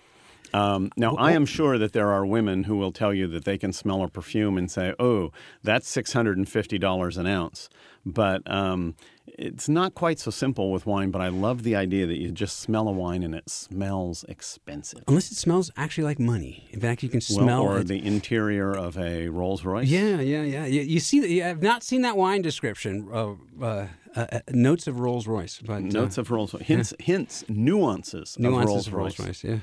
[0.53, 3.57] Um, now, I am sure that there are women who will tell you that they
[3.57, 5.31] can smell a perfume and say, "Oh,
[5.63, 7.69] that's six hundred and fifty dollars an ounce."
[8.05, 8.95] But um,
[9.41, 11.11] it's not quite so simple with wine.
[11.11, 15.03] But I love the idea that you just smell a wine and it smells expensive.
[15.07, 16.67] Unless it smells actually like money.
[16.71, 17.87] In fact, you can Well, smell or it.
[17.87, 19.87] the interior of a Rolls Royce.
[19.87, 20.65] Yeah, yeah, yeah.
[20.65, 23.07] You, you see, I've not seen that wine description.
[23.11, 26.63] Uh, uh, uh, notes of Rolls Royce, but uh, Notes of Rolls Royce.
[26.63, 29.27] Hints, hints, nuances, nuances of Rolls Rolls Royce.
[29.27, 29.43] Royce.
[29.43, 29.57] Yeah.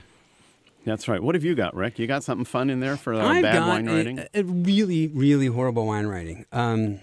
[0.85, 1.23] That's right.
[1.23, 1.99] What have you got, Rick?
[1.99, 4.25] You got something fun in there for uh, I've bad got wine writing?
[4.33, 6.47] A, really, really horrible wine writing.
[6.51, 7.01] Um,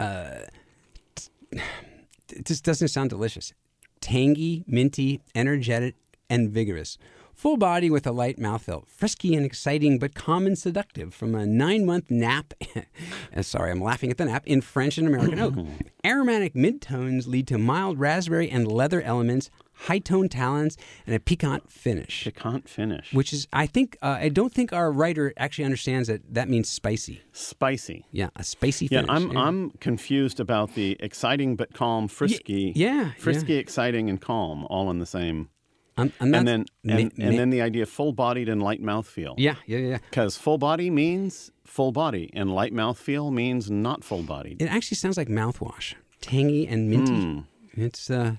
[0.00, 0.40] uh,
[1.52, 3.52] it just doesn't sound delicious.
[4.00, 5.96] Tangy, minty, energetic,
[6.28, 6.96] and vigorous.
[7.34, 8.86] Full body with a light mouthfeel.
[8.86, 12.52] Frisky and exciting, but calm and seductive from a nine month nap.
[13.36, 15.54] uh, Sorry, I'm laughing at the nap in French and American oak.
[16.04, 19.50] Aromatic midtones lead to mild raspberry and leather elements,
[19.86, 23.12] high tone talons, and a piquant finish Piquant finish.
[23.12, 26.68] which is I think uh, I don't think our writer actually understands that that means
[26.68, 27.22] spicy.
[27.32, 28.04] Spicy.
[28.12, 29.06] Yeah, a spicy finish.
[29.08, 29.14] Yeah.
[29.14, 32.72] I'm I'm confused about the exciting but calm, frisky.
[32.76, 35.48] yeah, frisky, exciting, and calm, all in the same.
[35.96, 38.80] I'm, I'm and then ma- and, ma- and then the idea of full-bodied and light
[38.82, 39.34] mouthfeel.
[39.36, 39.98] yeah, yeah, yeah.
[40.08, 44.62] Because full body means full body, and light mouthfeel means not full bodied.
[44.62, 47.12] It actually sounds like mouthwash, tangy and minty.
[47.22, 47.40] Hmm.
[47.74, 48.36] It's uh,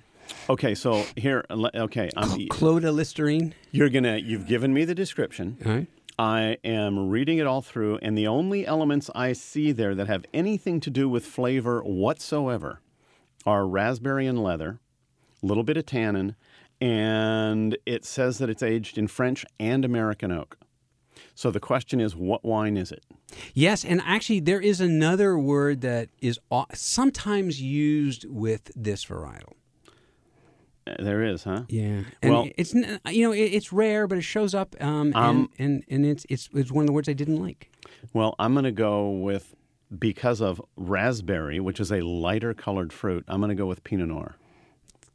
[0.50, 3.54] Okay, so here, okay, I'm, Claude Listerine.
[3.72, 4.18] you're gonna.
[4.18, 5.58] You've given me the description.
[5.64, 5.88] Right.
[6.20, 10.26] I am reading it all through, and the only elements I see there that have
[10.34, 12.82] anything to do with flavor whatsoever
[13.46, 14.80] are raspberry and leather,
[15.42, 16.36] a little bit of tannin,
[16.80, 20.58] and it says that it's aged in French and American oak.
[21.34, 23.04] So the question is, what wine is it?
[23.54, 26.40] Yes, and actually there is another word that is
[26.74, 29.54] sometimes used with this varietal.
[30.88, 31.64] Uh, There is, huh?
[31.70, 35.74] Yeah, and Well- it's you know it's rare, but it shows up, um, Um, and,
[35.74, 37.70] and and it's it's it's one of the words I didn't like.
[38.14, 39.56] Well, I'm going to go with
[39.98, 43.24] because of raspberry, which is a lighter colored fruit.
[43.28, 44.38] I'm going to go with Pinot Noir,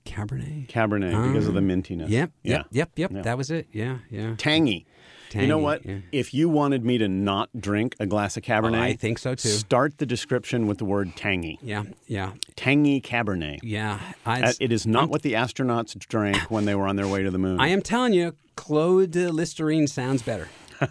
[0.06, 0.68] Cabernet.
[0.68, 2.08] Cabernet, because of the mintiness.
[2.08, 2.52] Yep, Yeah.
[2.56, 3.10] yep, yep, yep.
[3.12, 3.22] Yeah.
[3.22, 3.66] That was it.
[3.72, 4.34] Yeah, yeah.
[4.38, 4.86] Tangy.
[5.34, 5.84] you know what?
[5.84, 5.98] yeah.
[6.12, 9.34] If you wanted me to not drink a glass of Cabernet, Oh, I think so,
[9.34, 9.48] too.
[9.50, 11.58] Start the description with the word tangy.
[11.60, 13.58] Yeah, yeah, Tangy Cabernet.
[13.62, 13.98] yeah.
[14.24, 17.22] I, Uh, It is not what the astronauts drank when they were on their way
[17.22, 17.60] to the moon.
[17.60, 20.48] I am telling you, Claude de Listerine sounds better.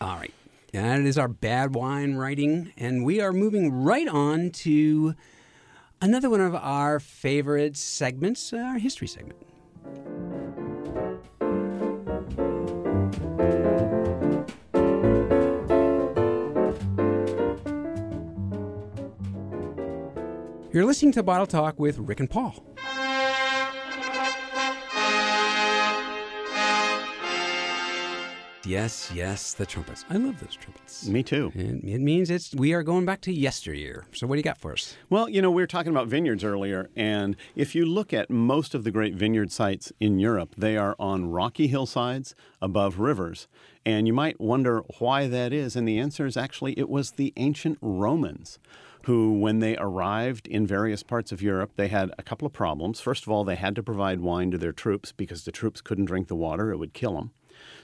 [0.00, 0.32] All right.
[0.72, 5.14] That is our bad wine writing, and we are moving right on to
[6.00, 9.38] another one of our favorite segments, uh, our history segment.
[20.72, 22.75] You're listening to Bottle Talk with Rick and Paul.
[28.66, 30.04] Yes, yes, the trumpets.
[30.10, 31.06] I love those trumpets.
[31.06, 31.52] Me too.
[31.54, 34.06] It, it means it's we are going back to yesteryear.
[34.12, 34.96] So what do you got for us?
[35.08, 38.74] Well, you know, we were talking about vineyards earlier, and if you look at most
[38.74, 43.46] of the great vineyard sites in Europe, they are on rocky hillsides above rivers.
[43.84, 47.32] And you might wonder why that is, and the answer is actually it was the
[47.36, 48.58] ancient Romans
[49.04, 52.98] who, when they arrived in various parts of Europe, they had a couple of problems.
[52.98, 56.06] First of all, they had to provide wine to their troops because the troops couldn't
[56.06, 57.30] drink the water, it would kill them.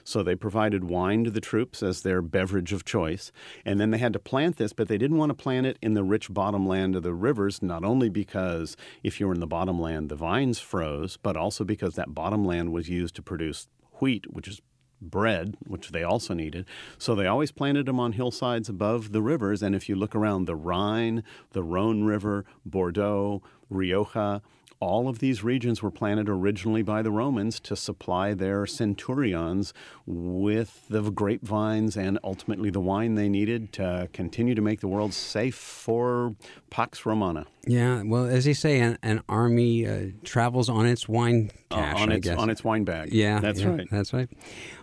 [0.03, 3.31] So they provided wine to the troops as their beverage of choice.
[3.65, 5.93] And then they had to plant this, but they didn't want to plant it in
[5.93, 10.09] the rich bottomland of the rivers, not only because if you were in the bottomland,
[10.09, 13.67] the vines froze, but also because that bottomland was used to produce
[13.99, 14.61] wheat, which is
[15.01, 16.65] bread, which they also needed.
[16.97, 19.61] So they always planted them on hillsides above the rivers.
[19.61, 24.41] And if you look around the Rhine, the Rhone River, Bordeaux, Rioja,
[24.83, 29.73] all of these regions were planted originally by the Romans to supply their centurions
[30.05, 35.13] with the grapevines and ultimately the wine they needed to continue to make the world
[35.13, 36.35] safe for
[36.69, 37.45] Pax Romana.
[37.65, 41.99] Yeah, well, as they say, an, an army uh, travels on its wine cash, uh,
[41.99, 42.37] on I its guess.
[42.37, 43.13] on its wine bag.
[43.13, 43.87] yeah, that's yeah, right.
[43.89, 44.29] That's right.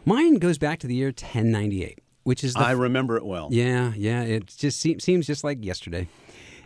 [0.04, 3.48] Mine goes back to the year 1098, which is the I remember it well.
[3.50, 4.22] Yeah, yeah.
[4.22, 6.08] It just seems, seems just like yesterday.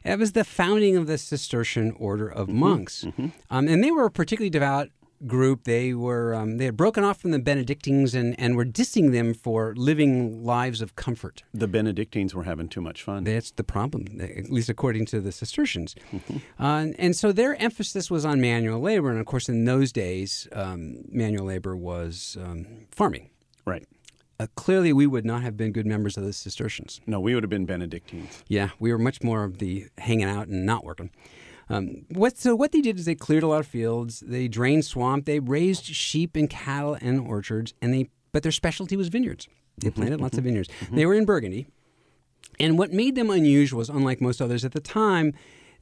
[0.04, 3.06] It was the founding of the Cistercian order of Mm-hmm, monks,
[3.50, 4.90] um, and they were a particularly devout
[5.26, 5.64] group.
[5.64, 9.32] They were um, they had broken off from the Benedictines and, and were dissing them
[9.32, 11.42] for living lives of comfort.
[11.54, 13.24] The Benedictines were having too much fun.
[13.24, 15.94] That's the problem, at least according to the Cistercians.
[16.12, 16.62] Mm-hmm.
[16.62, 20.46] Uh, and so their emphasis was on manual labor, and of course, in those days,
[20.52, 23.30] um, manual labor was um, farming.
[23.64, 23.86] right.
[24.40, 27.00] Uh, clearly, we would not have been good members of the Cistercians.
[27.06, 28.42] No, we would have been Benedictines.
[28.48, 31.10] Yeah, we were much more of the hanging out and not working.
[31.68, 34.84] Um, what so what they did is they cleared a lot of fields, they drained
[34.84, 39.48] swamp, they raised sheep and cattle and orchards, and they but their specialty was vineyards.
[39.78, 40.68] They planted lots of vineyards.
[40.92, 41.66] They were in Burgundy,
[42.60, 45.32] and what made them unusual was unlike most others at the time.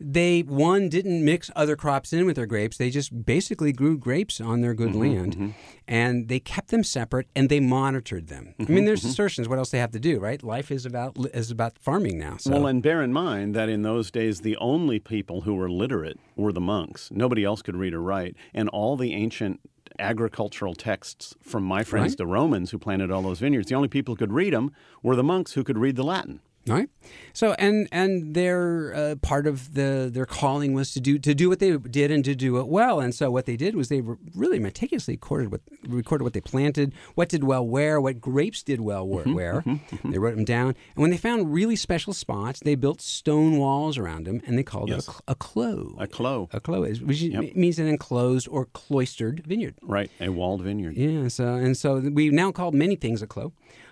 [0.04, 2.76] They one didn't mix other crops in with their grapes.
[2.76, 5.50] They just basically grew grapes on their good mm-hmm, land, mm-hmm.
[5.86, 8.54] and they kept them separate and they monitored them.
[8.58, 9.48] I mean, mm-hmm, there's Cistercians.
[9.48, 10.42] What else they have to do, right?
[10.42, 12.36] Life is about is about farming now.
[12.38, 12.50] So.
[12.50, 16.18] Well, and bear in mind that in those days, the only people who were literate
[16.36, 17.10] were the monks.
[17.12, 18.36] Nobody else could read or write.
[18.52, 19.60] And all the ancient
[19.98, 22.18] agricultural texts from my friends, Right.
[22.18, 25.16] the Romans, who planted all those vineyards, the only people who could read them were
[25.16, 26.40] the monks who could read the Latin.
[26.68, 26.88] All right.
[27.32, 31.48] So and and their uh, part of the their calling was to do to do
[31.48, 33.00] what they did and to do it well.
[33.00, 36.40] And so what they did was they re- really meticulously recorded what recorded what they
[36.40, 39.60] planted, what did well where, what grapes did well mm-hmm, where.
[39.62, 39.80] where.
[40.04, 40.68] They wrote them down.
[40.94, 44.62] And when they found really special spots, they built stone walls around them, and they
[44.62, 45.08] called Yes.
[45.08, 45.94] it a, a clos.
[45.98, 49.74] A clos, A clos is which is- means an enclosed or cloistered vineyard.
[49.82, 50.10] right?
[50.20, 50.96] A walled vineyard.
[50.96, 53.26] Yeah, so and so we now call many things a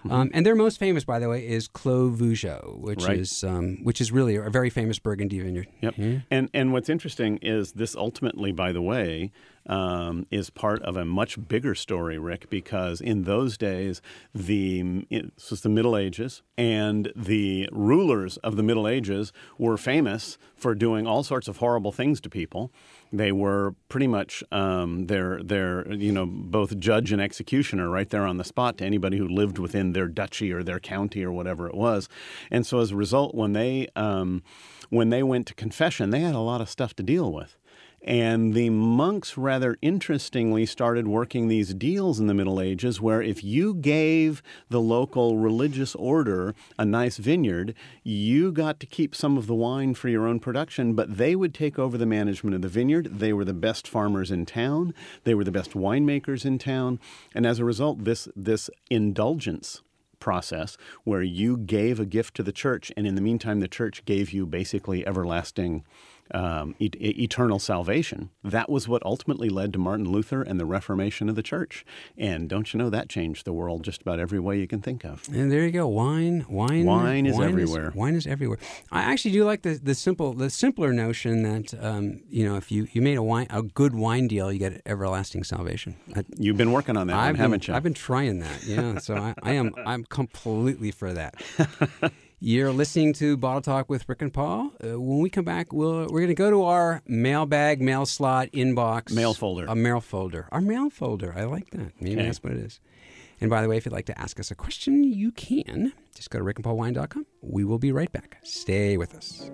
[0.03, 3.19] clos, um, and their most famous, by the way, is Clos Vougeot, which Right.
[3.19, 5.69] is um, which is really a very famous Burgundy vineyard.
[5.81, 5.95] Yep.
[6.31, 9.31] And and what's interesting is this ultimately, by the way,
[9.67, 14.01] um, is part of a much bigger story, Rick, because in those days,
[14.35, 19.77] the it, this was the Middle Ages, and the rulers of the Middle Ages were
[19.77, 22.73] famous for doing all sorts of horrible things to people.
[23.12, 28.25] They were pretty much um, their their you know both judge and executioner right there
[28.25, 31.66] on the spot to anybody who lived within their duchy or their county or whatever
[31.66, 32.09] it was.
[32.51, 34.42] And so as a result, when they um,
[34.90, 37.57] when they went to confession, they had a lot of stuff to deal with.
[38.03, 43.45] And the monks, rather interestingly, started working these deals in the Middle Ages where if
[43.45, 49.47] you gave the local religious order a nice vineyard, you got to keep some of
[49.47, 52.69] the wine for your own production, but they would take over the management of the
[52.69, 53.19] vineyard.
[53.19, 57.01] They were the best farmers in town, they were the best winemakers in town.
[57.35, 59.83] And as a result, this, this indulgence
[60.21, 64.05] process where you gave a gift to the church, and in the meantime, the church
[64.05, 65.83] gave you basically everlasting,
[66.33, 66.90] um, e-
[67.23, 68.31] eternal salvation.
[68.45, 71.85] That was what ultimately led to Martin Luther and the Reformation of the church.
[72.16, 75.05] And don't you know that changed the world just about every way you can think
[75.05, 75.27] of?
[75.33, 77.93] And there you go, wine, wine, Wine is everywhere.
[77.95, 78.59] wine is everywhere.
[78.90, 82.71] I actually do like the, the simple, the simpler notion that um, you know if
[82.73, 85.97] you, you made a wine a good wine deal, you get everlasting salvation.
[86.14, 87.75] I, You've been working on that one, I've been, haven't you?
[87.75, 88.64] I've been trying that.
[88.64, 91.35] Yeah, so I, I am I'm completely for that.
[92.42, 94.72] You're listening to Bottle Talk with Rick and Paul.
[94.83, 98.48] Uh, when we come back, we'll, we're going to go to our mailbag, mail slot,
[98.53, 99.66] inbox, Mail folder.
[99.66, 101.35] a mail folder, our mail folder.
[101.37, 101.92] I like that.
[102.00, 102.24] Maybe Okay.
[102.26, 102.81] that's what it is.
[103.42, 105.92] And by the way, if you'd like to ask us a question, you can.
[106.14, 107.26] Just go to rickandpaulwine.com.
[107.42, 108.38] We will be right back.
[108.42, 109.50] Stay with us.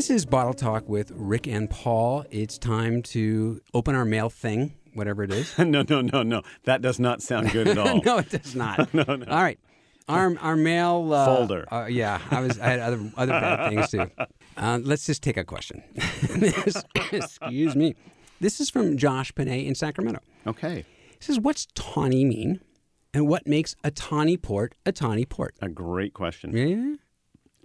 [0.00, 2.24] This is Bottle Talk with Rick and Paul.
[2.30, 5.58] It's time to open our mail thing, whatever it is.
[5.58, 6.40] no, no, no, no.
[6.64, 8.00] That does not sound good at all.
[8.02, 8.94] no, it does not.
[8.94, 9.26] no, no.
[9.26, 9.58] All right.
[10.08, 11.70] Our, our mail uh, Folder.
[11.70, 12.58] Uh, yeah, I was.
[12.58, 14.10] I had other other bad things too.
[14.56, 15.82] Uh, let's just take a question.
[17.12, 17.94] Excuse me.
[18.40, 20.20] This is from Josh Panay in Sacramento.
[20.46, 20.86] Okay.
[21.10, 22.62] He says, What's tawny mean?
[23.12, 25.56] And what makes a tawny port a tawny port?
[25.60, 26.56] A great question.
[26.56, 26.96] Yeah.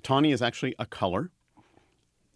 [0.04, 1.32] Tawny is actually a color,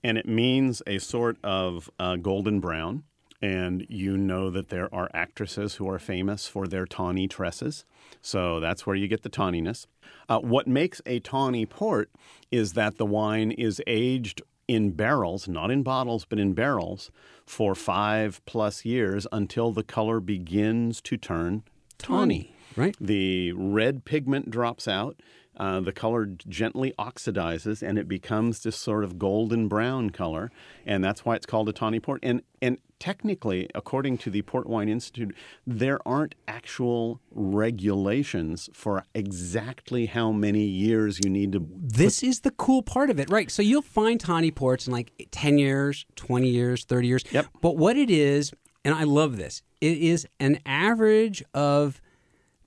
[0.04, 3.04] and it means a sort of uh, golden brown.
[3.42, 7.86] And you know that there are actresses who are famous for their tawny tresses.
[8.22, 9.88] So that's where you get the tawniness.
[10.28, 12.10] Uh, what makes a tawny port
[12.52, 17.12] is that the wine is aged in barrels, not in bottles, but in barrels,
[17.46, 21.64] for five plus years until the color begins to turn
[21.98, 22.54] tawny.
[22.80, 22.96] Right.
[23.00, 25.20] The red pigment drops out.
[25.58, 30.50] Uh, the color gently oxidizes and it becomes this sort of golden brown color,
[30.86, 32.22] and that's why it's called a tawny port.
[32.24, 40.06] And and technically, according to the Port Wine Institute, there aren't actual regulations for exactly
[40.06, 41.68] how many years you need to.
[41.76, 43.50] This is the cool part of it, right?
[43.50, 47.24] So you'll find tawny ports in like 10 years, 20 years, 30 years.
[47.32, 47.48] Yep.
[47.62, 48.54] But what it is,
[48.86, 52.02] and I love this, it is an average of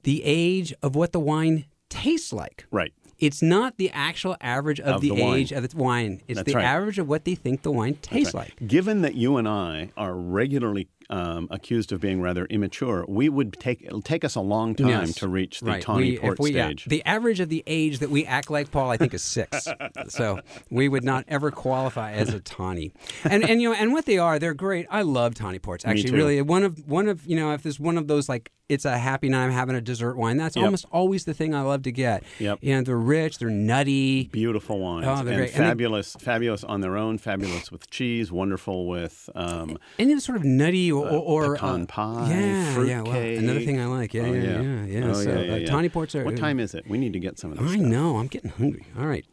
[0.03, 2.67] the age of what the wine tastes like.
[2.71, 2.93] Right.
[3.19, 6.23] It's not the actual average of, Of the, the age of the wine.
[6.27, 6.65] It's That's the right.
[6.65, 8.55] average of what they think the wine tastes like.
[8.67, 13.55] Given that you and I are regularly um, accused of being rather immature, we would
[13.61, 15.15] take it'll take us a long time Yes.
[15.17, 15.83] to reach the Right.
[15.83, 16.85] tawny We- port we- yeah, stage.
[16.87, 19.67] the average of the age that we act like Paul, I think, is six.
[20.09, 20.41] so
[20.71, 22.93] we would not ever qualify as a tawny.
[23.25, 24.87] And and you know, and what they are, they're great.
[24.91, 25.85] I love tawny ports.
[25.85, 28.85] Actually, really, one of one of you know, if there's one of those like it's
[28.87, 30.39] a happy night, I'm having a dessert wine.
[30.39, 30.65] That's Yep.
[30.65, 32.23] almost always the thing I love to get.
[32.39, 32.61] Yep.
[32.63, 34.29] And they're rich, they're nutty.
[34.33, 35.51] Beautiful wines Oh, they're and great.
[35.55, 37.19] And they- fabulous, fabulous on their own.
[37.19, 41.87] Fabulous with cheese, wonderful with um, Any sort of nutty or, or, or pecan uh,
[41.87, 43.03] pie, yeah, fruit yeah.
[43.03, 44.13] Well, another thing I like.
[44.15, 45.07] Yeah, Oh, yeah, yeah, yeah.
[45.07, 45.67] Oh, so yeah, uh, yeah, yeah.
[45.67, 46.25] tawny ports are.
[46.25, 46.89] What time is it?
[46.89, 47.71] We need to get some of this.
[47.71, 47.87] I stuff.
[47.87, 48.19] know.
[48.19, 48.87] I'm getting hungry.
[48.99, 49.25] All right.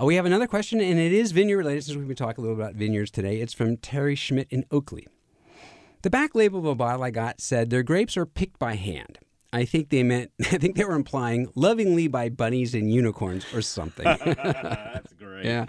[0.00, 2.46] Uh, we have another question, and it is vineyard related since we've been talking a
[2.48, 3.40] little about vineyards today.
[3.40, 5.06] It's from Terry Schmidt in Oakley.
[6.02, 9.18] The back label of a bottle I got said their grapes are picked by hand.
[9.52, 13.62] I think they meant, I think they were implying lovingly by bunnies and unicorns or
[13.62, 14.04] something.
[14.24, 15.46] That's great.
[15.46, 15.66] yeah.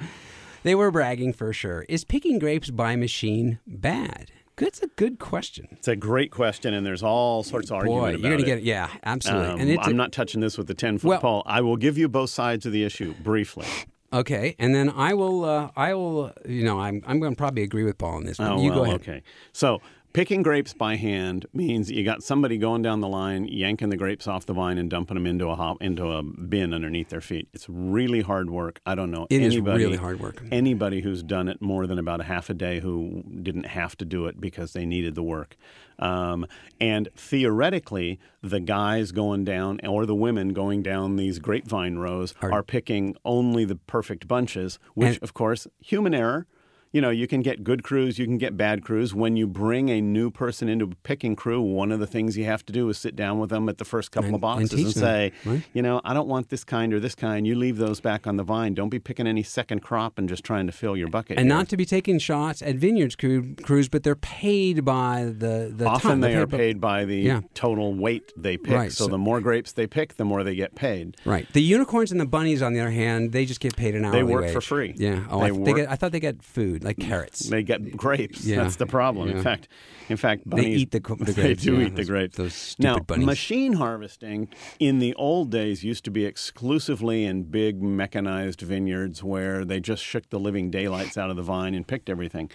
[0.63, 1.85] They were bragging for sure.
[1.87, 4.31] Is picking grapes by machine bad?
[4.57, 5.67] That's a good question.
[5.71, 8.43] It's a great question, and there's all sorts of argument Boy, about you're going to
[8.43, 8.45] it.
[8.47, 8.63] get it.
[8.63, 9.47] Yeah, absolutely.
[9.53, 11.43] Um, and it's a- I'm not touching this with the 10 foot Well- pole.
[11.45, 13.67] I will give you both sides of the issue briefly.
[14.11, 14.55] okay.
[14.57, 17.83] And then I will, uh, I will, you know, I'm, I'm going to probably agree
[17.83, 18.37] with Paul on this.
[18.37, 19.01] But Oh, you well, go ahead.
[19.01, 19.21] okay.
[19.53, 19.79] So
[20.17, 24.27] picking grapes by hand means you got somebody going down the line, yanking the grapes
[24.27, 27.47] off the vine and dumping them into a hop, into a bin underneath their feet.
[27.53, 28.81] It's really hard work.
[28.83, 30.41] I don't know It is anybody, really hard work.
[30.51, 34.05] Anybody who's done it more than about a half a day who didn't have to
[34.05, 35.55] do it because they needed the work.
[35.99, 36.47] Um,
[36.81, 42.63] and theoretically, the guys going down or the women going down these grapevine rows are,
[42.63, 46.47] picking only the perfect bunches, which, And- of course, human error.
[46.93, 49.13] You know, you can get good crews, you can get bad crews.
[49.13, 52.45] When you bring a new person into a picking crew, one of the things you
[52.45, 54.71] have to do is sit down with them at the first couple And- of boxes
[54.71, 55.63] and and, them, say, right?
[55.73, 57.45] you know, I don't want this kind or this kind.
[57.45, 58.73] You leave those back on the vine.
[58.73, 61.37] Don't be picking any second crop and just trying to fill your bucket.
[61.37, 61.57] and here.
[61.57, 65.85] not to be taking shots at vineyards crew, crews, but they're paid by the the
[65.85, 66.19] Often ton.
[66.21, 67.41] they They're are by- paid by the Yeah.
[67.53, 68.73] total weight they pick.
[68.73, 71.17] Right, So, so- the more grapes they pick, the more they get paid.
[71.25, 71.51] Right.
[71.51, 74.17] The unicorns and the bunnies, on the other hand, they just get paid an hourly
[74.19, 74.53] They work wage.
[74.53, 74.93] for free.
[74.97, 75.25] Yeah.
[75.29, 77.47] Oh, They I, get, I thought they got food like carrots.
[77.49, 78.43] They get grapes.
[78.45, 79.29] Yeah, That's the problem.
[79.29, 79.35] yeah.
[79.37, 79.67] In fact,
[80.09, 82.37] in fact, They eat the the they grapes, do yeah, eat the those- grapes.
[82.37, 83.25] those stupid now, bunnies.
[83.25, 84.47] machine harvesting
[84.79, 90.01] in the old days used to be exclusively in big mechanized vineyards where they just
[90.03, 92.49] shook the living daylights out of the vine and picked everything.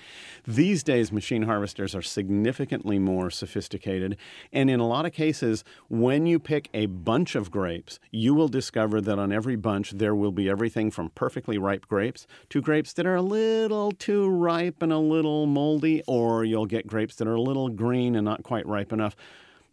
[0.46, 4.16] These days, machine harvesters are significantly more sophisticated,
[4.52, 8.48] and in a lot of cases, when you pick a bunch of grapes, you will
[8.48, 12.92] discover that on every bunch there will be everything from perfectly ripe grapes to grapes
[12.94, 17.28] that are a little too ripe and a little moldy, or you'll get grapes that
[17.28, 19.16] are a little green and not quite ripe enough.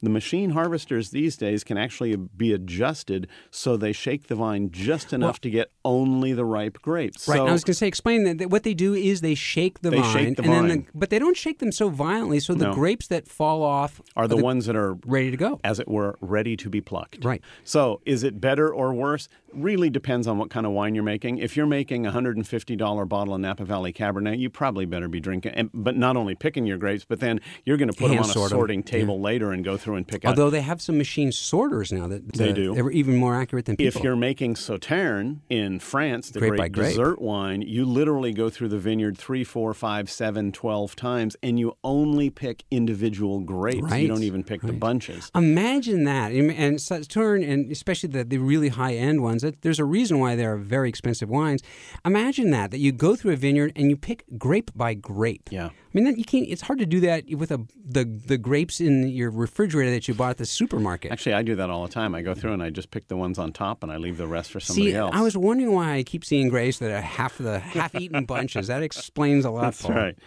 [0.01, 5.11] The machine harvesters these days can actually be adjusted so they shake the vine just
[5.13, 7.27] enough to get only the ripe grapes.
[7.27, 7.37] Right.
[7.37, 9.81] So, I was going to say, explain that, that what they do is they shake
[9.81, 10.77] the They vine, shake the and then vine.
[10.83, 12.73] the, but they don't shake them so violently, so the No.
[12.73, 15.59] grapes that fall off are the ones that are ready to go.
[15.63, 17.23] as it were, ready to be plucked.
[17.25, 17.41] Right.
[17.63, 19.27] So, is it better or worse?
[19.53, 21.39] Really depends on what kind of wine you're making.
[21.39, 25.53] If you're making a $150 bottle of Napa Valley Cabernet, you probably better be drinking,
[25.55, 28.29] and, but not only picking your grapes, but then you're going to put them on
[28.29, 30.29] a sorting table later and go through through and pick out.
[30.29, 32.75] Although they have some machine sorters now that They do.
[32.75, 33.99] They're even more accurate than people.
[33.99, 38.69] If you're making Sauterne in France, the Grape great dessert wine, you literally go through
[38.69, 43.81] the vineyard three, four, five, seven, twelve times, and you only pick individual grapes.
[43.81, 45.31] Right, You don't even pick the bunches.
[45.35, 49.41] Imagine that, and, Sauterne, and especially the, the really high end ones.
[49.41, 51.61] That, there's a reason why they're very expensive wines.
[52.05, 55.49] Imagine that that you go through a vineyard and you pick grape by grape.
[55.51, 55.69] Yeah.
[55.91, 56.45] I mean, that you can't.
[56.47, 60.13] It's hard to do that with a the the grapes in your refrigerator that you
[60.13, 61.11] bought at the supermarket.
[61.11, 62.13] Actually, I do that all the time.
[62.13, 64.27] I go through and I just pick the ones on top, and I leave the
[64.27, 65.15] rest for somebody See, else.
[65.15, 68.67] I was wondering why I keep seeing grapes that are half the half-eaten bunches.
[68.67, 69.61] That explains a lot.
[69.61, 69.95] That's Paul.
[69.95, 70.17] right.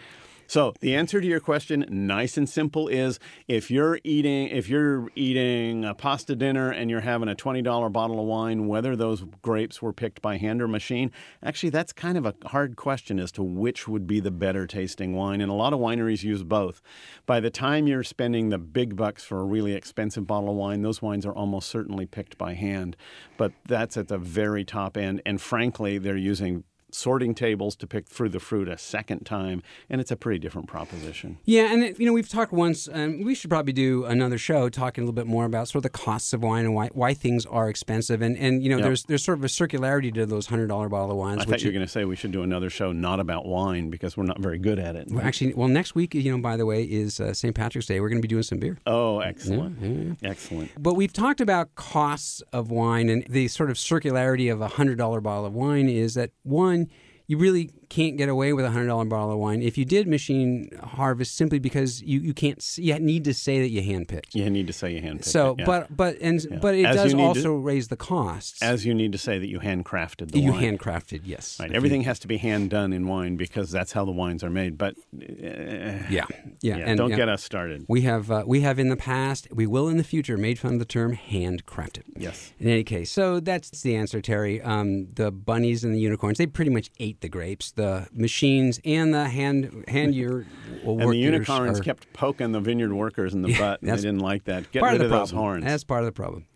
[0.52, 5.08] So the answer to your question, nice and simple, is if you're eating if you're
[5.16, 9.24] eating a pasta dinner and you're having a twenty dollar bottle of wine, whether those
[9.40, 11.10] grapes were picked by hand or machine,
[11.42, 15.14] actually that's kind of a hard question as to which would be the better tasting
[15.14, 15.40] wine.
[15.40, 16.82] And a lot of wineries use both.
[17.24, 20.82] By the time you're spending the big bucks for a really expensive bottle of wine,
[20.82, 22.94] those wines are almost certainly picked by hand.
[23.38, 25.22] But that's at the very top end.
[25.24, 26.64] And frankly, they're using
[26.94, 30.68] sorting tables to pick through the fruit a second time, and it's a pretty different
[30.68, 31.38] proposition.
[31.44, 35.02] Yeah, and you know we've talked once, and we should probably do another show talking
[35.02, 37.46] a little bit more about sort of the costs of wine and why, why things
[37.46, 38.84] are expensive, and and you know Yep.
[38.84, 41.42] there's there's sort of a circularity to those hundred dollar bottle of wines.
[41.42, 43.90] I thought you were going to say we should do another show not about wine
[43.90, 45.08] because we're not very good at it.
[45.10, 47.54] well, actually, well, next week, you know, by the way, is uh, St.
[47.54, 48.00] Patrick's Day.
[48.00, 48.78] We're going to be doing some beer.
[48.86, 50.18] Oh, excellent.
[50.22, 50.70] Excellent.
[50.82, 54.98] But we've talked about costs of wine and the sort of circularity of a hundred
[54.98, 56.81] dollar bottle of wine is that one,
[57.26, 60.04] you really can't get away with a hundred dollar bottle of wine if you did
[60.08, 64.34] machine harvest simply because you, you can't you need to say that you handpicked.
[64.34, 65.64] You need to say you handpicked So, it, yeah.
[65.70, 68.62] but but and but it As does need to- also raise the costs.
[68.62, 70.44] as you need to say that you handcrafted the wine.
[70.46, 70.78] you wine.
[70.78, 71.58] handcrafted, yes.
[71.60, 71.72] Right.
[71.72, 74.72] Everything has to be hand done in wine because that's how the wines are made.
[74.84, 76.26] But uh, Yeah, yeah.
[76.60, 77.84] yeah, and don't yeah, get us started.
[77.88, 80.72] We have uh, we have in the past, we will in the future, made fun
[80.74, 82.04] of the term handcrafted.
[82.16, 82.52] Yes.
[82.58, 84.60] In any case, so that's the answer, Terry.
[84.62, 87.66] Um, the bunnies and the unicorns, they pretty much ate the grapes.
[87.72, 87.81] The
[88.12, 90.46] machines and the hand hand your
[90.84, 93.82] And the unicorns kept poking the vineyard workers in the butt.
[93.82, 94.70] and They didn't like that.
[94.72, 95.64] Get part rid of of, the those horns.
[95.64, 96.46] That's part of the problem.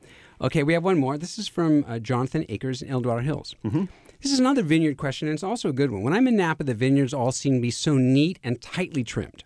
[0.40, 1.16] Okay, we have one more.
[1.16, 3.54] This is from uh, Jonathan Akers in El Dorado Hills.
[3.64, 3.84] Mm-hmm.
[4.20, 6.02] This is another vineyard question, and it's also a good one.
[6.02, 9.44] When I'm in Napa, the vineyards all seem to be so neat and tightly trimmed.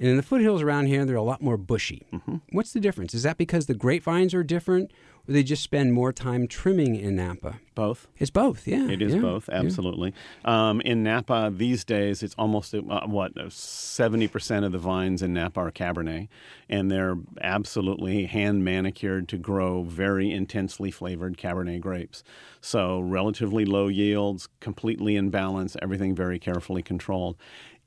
[0.00, 2.06] And in the foothills around here, they're a lot more bushy.
[2.12, 2.36] Mm-hmm.
[2.52, 3.14] What's the difference?
[3.14, 4.90] Is that because the grapevines are different,
[5.28, 7.60] or they just spend more time trimming in Napa?
[7.74, 8.06] Both.
[8.18, 8.88] It's both, yeah.
[8.88, 9.58] It is yeah, both, yeah.
[9.58, 10.14] absolutely.
[10.44, 15.32] Um, in Napa these days, it's almost uh, what seventy percent of the vines in
[15.32, 16.28] Napa are Cabernet,
[16.68, 22.22] and they're absolutely hand manicured to grow very intensely flavored Cabernet grapes.
[22.60, 27.36] So relatively low yields, completely in balance, everything very carefully controlled.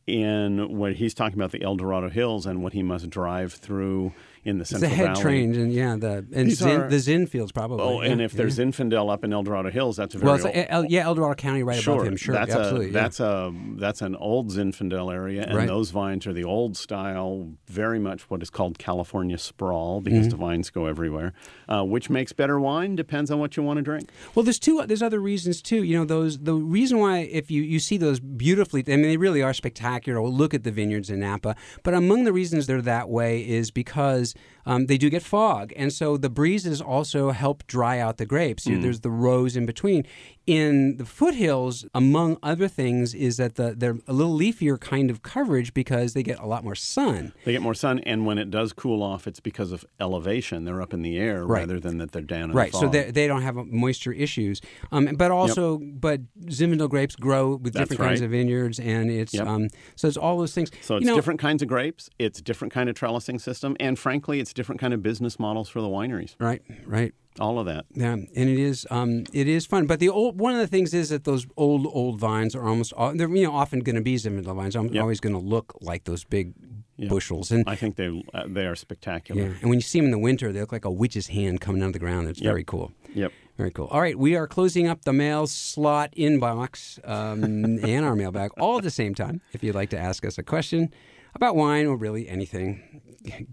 [0.06, 4.14] In what he's talking about the El Dorado Hills and what he must drive through
[4.44, 5.22] in the Central the head Valley.
[5.22, 7.84] trained, and yeah, the and Zin, are- the Zin fields probably.
[7.86, 8.66] Oh, and yeah, if there's yeah.
[8.66, 11.36] Zinfandel up in El Dorado Hills, that's a very well, old- El, yeah, El Dorado
[11.36, 12.18] County right sure, above him.
[12.18, 12.90] Sure, that's absolutely.
[12.90, 15.68] a that's a that's an old Zinfandel area, and Right.
[15.68, 20.30] those vines are the old style, very much what is called California sprawl because Mm-hmm.
[20.30, 21.34] the vines go everywhere.
[21.70, 24.10] Uh, which makes better wine depends on what you want to drink.
[24.36, 24.82] Well, there's two.
[24.86, 25.84] There's other reasons too.
[25.84, 29.18] You know, those the reason why if you you see those beautifully, I mean, they
[29.18, 30.22] really are spectacular.
[30.22, 31.56] Look at the vineyards in Napa.
[31.84, 34.27] But among the reasons they're that way is because
[34.66, 38.66] um, they do get fog, and so the breezes also help dry out the grapes.
[38.68, 40.04] You- There's the rows in between.
[40.46, 45.22] In the foothills, among other things, is that the they're a little leafier kind of
[45.22, 47.34] coverage because they get a lot more sun.
[47.44, 50.64] They get more sun, and when it does cool off, it's because of elevation.
[50.64, 51.60] They're up in the air Right.
[51.62, 54.62] rather than that they're down in Right, the so they, they don't have moisture issues,
[54.92, 59.34] um, but also, but Zinfandel grapes grow with That's different kinds of vineyards, and it's
[59.34, 59.48] Yep.
[59.48, 59.68] um,
[59.98, 60.72] so it's all those things.
[60.82, 62.10] So You it's know, different kinds of grapes.
[62.20, 65.82] It's different kind of trellising system, and frankly, it's different kind of business models for
[65.82, 66.36] the wineries.
[66.40, 67.14] Right, right.
[67.40, 67.86] All of that.
[67.94, 69.86] Yeah, and it is um, it is fun.
[69.86, 72.94] But the old one of the things is that those old old vines are almost
[72.94, 74.76] all, they're you know often going to be Zinfandel vines.
[74.76, 75.02] I'm Yep.
[75.02, 76.54] always going to look like those big
[77.00, 77.10] Yep.
[77.12, 79.40] bushels, and I think they uh, they are spectacular.
[79.40, 81.62] yeah, and when you see them in the winter, they look like a witch's hand
[81.62, 82.28] coming out of the ground.
[82.28, 82.50] It's Yep.
[82.52, 82.92] very cool.
[83.14, 83.32] Yep.
[83.56, 83.86] Very cool.
[83.92, 87.44] All right, we are closing up the mail slot inbox um,
[87.84, 89.42] and our mailbag all at the same time.
[89.54, 90.92] If you'd like to ask us a question
[91.36, 93.02] about wine or really anything,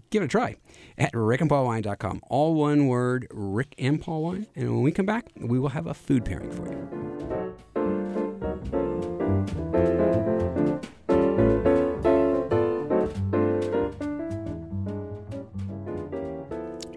[0.09, 0.55] give it a try
[0.97, 2.21] at rickandpaulwine.com.
[2.29, 4.47] All one word, Rick and Paul Wine.
[4.55, 7.95] And when we come back, we will have a food pairing for you.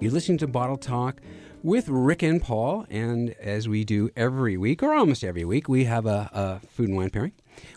[0.01, 1.21] You're listening to Bottle Talk
[1.65, 5.85] with Rick and Paul, and as we do every week, or almost every week, we
[5.85, 6.31] have a,
[6.63, 7.33] a food and wine pairing.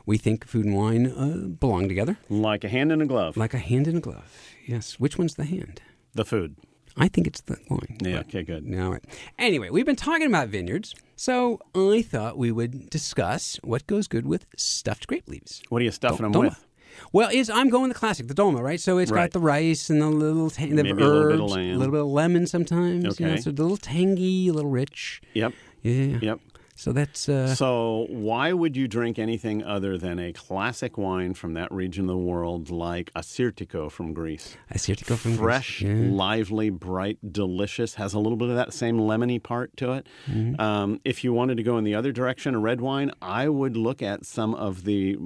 [0.06, 3.38] We think food and wine uh, belong together Like a hand in a glove.
[3.38, 4.51] like a hand in a glove.
[4.66, 5.00] Yes.
[5.00, 5.82] Which one's the hand?
[6.14, 6.56] the food.
[6.98, 7.98] I think it's the wine.
[8.02, 8.20] Yeah.
[8.20, 8.44] Okay.
[8.44, 8.66] Good.
[8.78, 9.04] All right.
[9.40, 14.26] Anyway, we've been talking about vineyards, so I thought we would discuss what goes good
[14.26, 15.62] with stuffed grape leaves.
[15.70, 16.50] What are you stuffing them Dolma.
[16.50, 16.66] with?
[17.14, 18.80] Well, is I'm going the classic, the dolma, right?
[18.82, 21.40] So it's got the rice and the little ta- the Maybe a herbs, little bit
[21.40, 21.76] of lamb.
[21.76, 23.18] a little bit of lemon sometimes.
[23.22, 23.42] You know, Okay.
[23.42, 25.22] so a little tangy, a little rich.
[25.34, 25.54] Yep.
[25.84, 26.18] Yeah.
[26.22, 26.40] Yep.
[26.82, 31.54] So that's uh, So, why would you drink anything other than a classic wine from
[31.54, 34.58] that region of the world, like Assyrtiko from Greece?
[34.74, 35.42] Assyrtiko from Greece.
[35.42, 35.94] Fresh, Yeah.
[36.10, 37.94] lively, bright, delicious.
[37.96, 40.08] Has a little bit of that same lemony part to it.
[40.28, 40.60] Mm-hmm.
[40.60, 43.78] Um, if you wanted to go in the other direction, a red wine, I would
[43.78, 45.20] look at some of the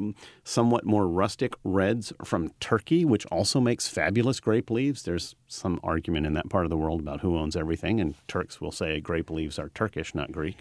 [0.43, 5.03] somewhat more rustic reds from Turkey, which also makes fabulous grape leaves.
[5.03, 8.59] There's some argument in that part of the world about who owns everything, and Turks
[8.59, 10.57] will say grape leaves are Turkish, not Greek.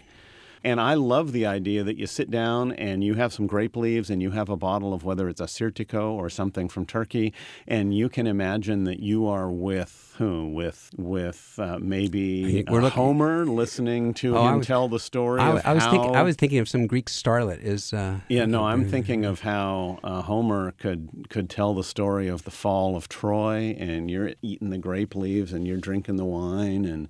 [0.65, 4.09] And I love the idea that you sit down and you have some grape leaves
[4.09, 7.33] and you have a bottle of whether it's Assyrtiko or something from Turkey,
[7.67, 10.47] and you can imagine that you are with who?
[10.49, 15.41] With with uh, maybe we're looking- Homer listening to Oh, him was- tell the story.
[15.41, 16.15] I, I was how, thinking.
[16.15, 17.61] I was thinking of some Greek starlet.
[17.61, 22.27] Is uh, yeah, no, I'm thinking of how uh, Homer could could tell the story
[22.27, 26.25] of the fall of Troy, and you're eating the grape leaves and you're drinking the
[26.25, 27.07] wine, and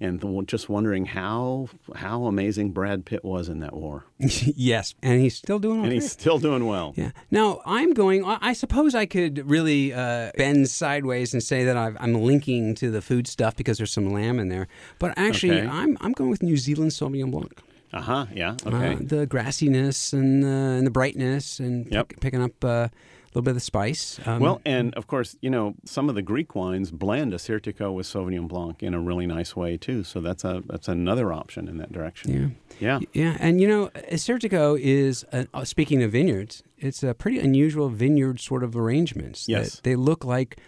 [0.00, 5.20] and th- just wondering how how amazing Brad Pitt was in that war, yes, and
[5.20, 5.84] he's still doing.
[5.84, 6.94] and he's still doing well.
[6.96, 7.10] Yeah.
[7.30, 8.24] Now I'm going.
[8.24, 12.47] I I suppose I could really uh, bend sideways and say that I've, I'm linking
[12.76, 14.66] to the food stuff because there's some lamb in there.
[14.98, 15.66] But actually, Okay.
[15.68, 17.52] I'm I'm going with New Zealand Sauvignon Blanc.
[17.92, 18.26] Uh huh.
[18.34, 18.56] Yeah.
[18.66, 18.94] Uh, Okay.
[19.04, 22.08] the grassiness and uh, and the brightness and Yep.
[22.08, 22.90] pick- picking up uh, a
[23.34, 24.18] little bit of the spice.
[24.26, 27.92] Um, well, and of course, you know, some of the Greek wines blend a Assyrtiko
[27.94, 30.02] with Sauvignon Blanc in a really nice way too.
[30.04, 32.26] So that's a that's another option in that direction.
[32.30, 32.48] yeah.
[32.80, 32.98] Yeah.
[33.12, 36.62] Yeah, and you know, Assyrtiko is uh, uh, speaking of vineyards.
[36.78, 39.48] It's a pretty unusual vineyard sort of arrangements.
[39.48, 39.80] Yes.
[39.82, 40.58] they look like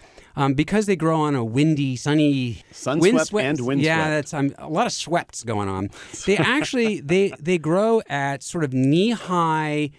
[0.41, 3.85] um, because they grow on a windy, sunny, Sunswept windswept- and windswept.
[3.85, 5.91] Yeah, that's um, a lot of sweats going on.
[6.27, 9.91] They actually they they grow at sort of knee high.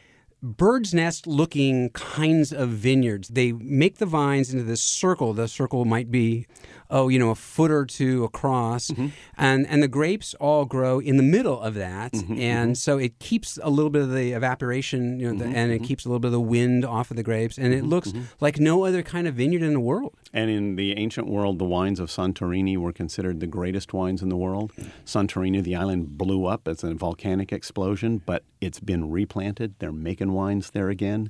[0.43, 3.27] Bird's nest looking kinds of vineyards.
[3.27, 5.33] They make the vines into this circle.
[5.33, 6.47] The circle might be,
[6.91, 8.89] oh, you know, a foot or two across.
[8.89, 9.07] Mm-hmm.
[9.37, 12.11] And, and the grapes all grow in the middle of that.
[12.11, 15.57] Mm-hmm, and so it keeps a little bit of the evaporation, you know, Mm-hmm, the,
[15.57, 17.57] and it keeps a little bit of the wind off of the grapes.
[17.57, 20.13] And it looks like no other kind of vineyard in the world.
[20.33, 24.29] And in the ancient world, the wines of Santorini were considered the greatest wines in
[24.29, 24.71] the world.
[25.05, 29.75] Santorini, the island, blew up as a volcanic explosion, but it's been replanted.
[29.79, 31.29] They're making wines there again.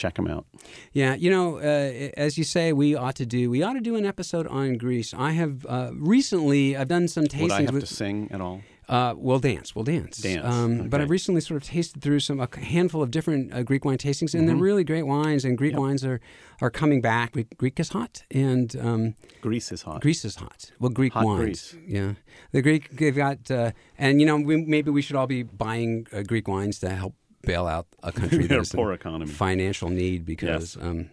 [0.00, 0.46] Check them out.
[0.94, 3.50] Yeah, you know, uh, as you say, we ought to do.
[3.50, 5.12] We ought to do an episode on Greece.
[5.12, 6.74] I have uh, recently.
[6.74, 7.86] I've done some tastings Would I have with.
[7.86, 8.62] to sing at all?
[8.88, 9.74] Uh, we'll dance.
[9.76, 10.16] We'll dance.
[10.18, 11.00] Dance, Um, But.
[11.00, 14.32] I've recently sort of tasted through some a handful of different uh, Greek wine tastings,
[14.34, 14.64] and they're Mm-hmm.
[14.64, 15.44] really great wines.
[15.44, 16.18] And Greek wines are
[16.62, 17.32] are coming back.
[17.32, 20.00] Greek, Greek is hot, and um, Greece is hot.
[20.00, 20.72] Greece is hot.
[20.80, 21.40] Well, Greek Hot wines.
[21.72, 21.76] Greece.
[21.86, 22.14] Yeah,
[22.52, 26.06] the Greek they've got, uh, and you know, we, maybe we should all be buying
[26.12, 29.30] uh, Greek wines to help bail out a country that's poor in economy.
[29.30, 30.76] financial need because.
[30.80, 31.10] Um,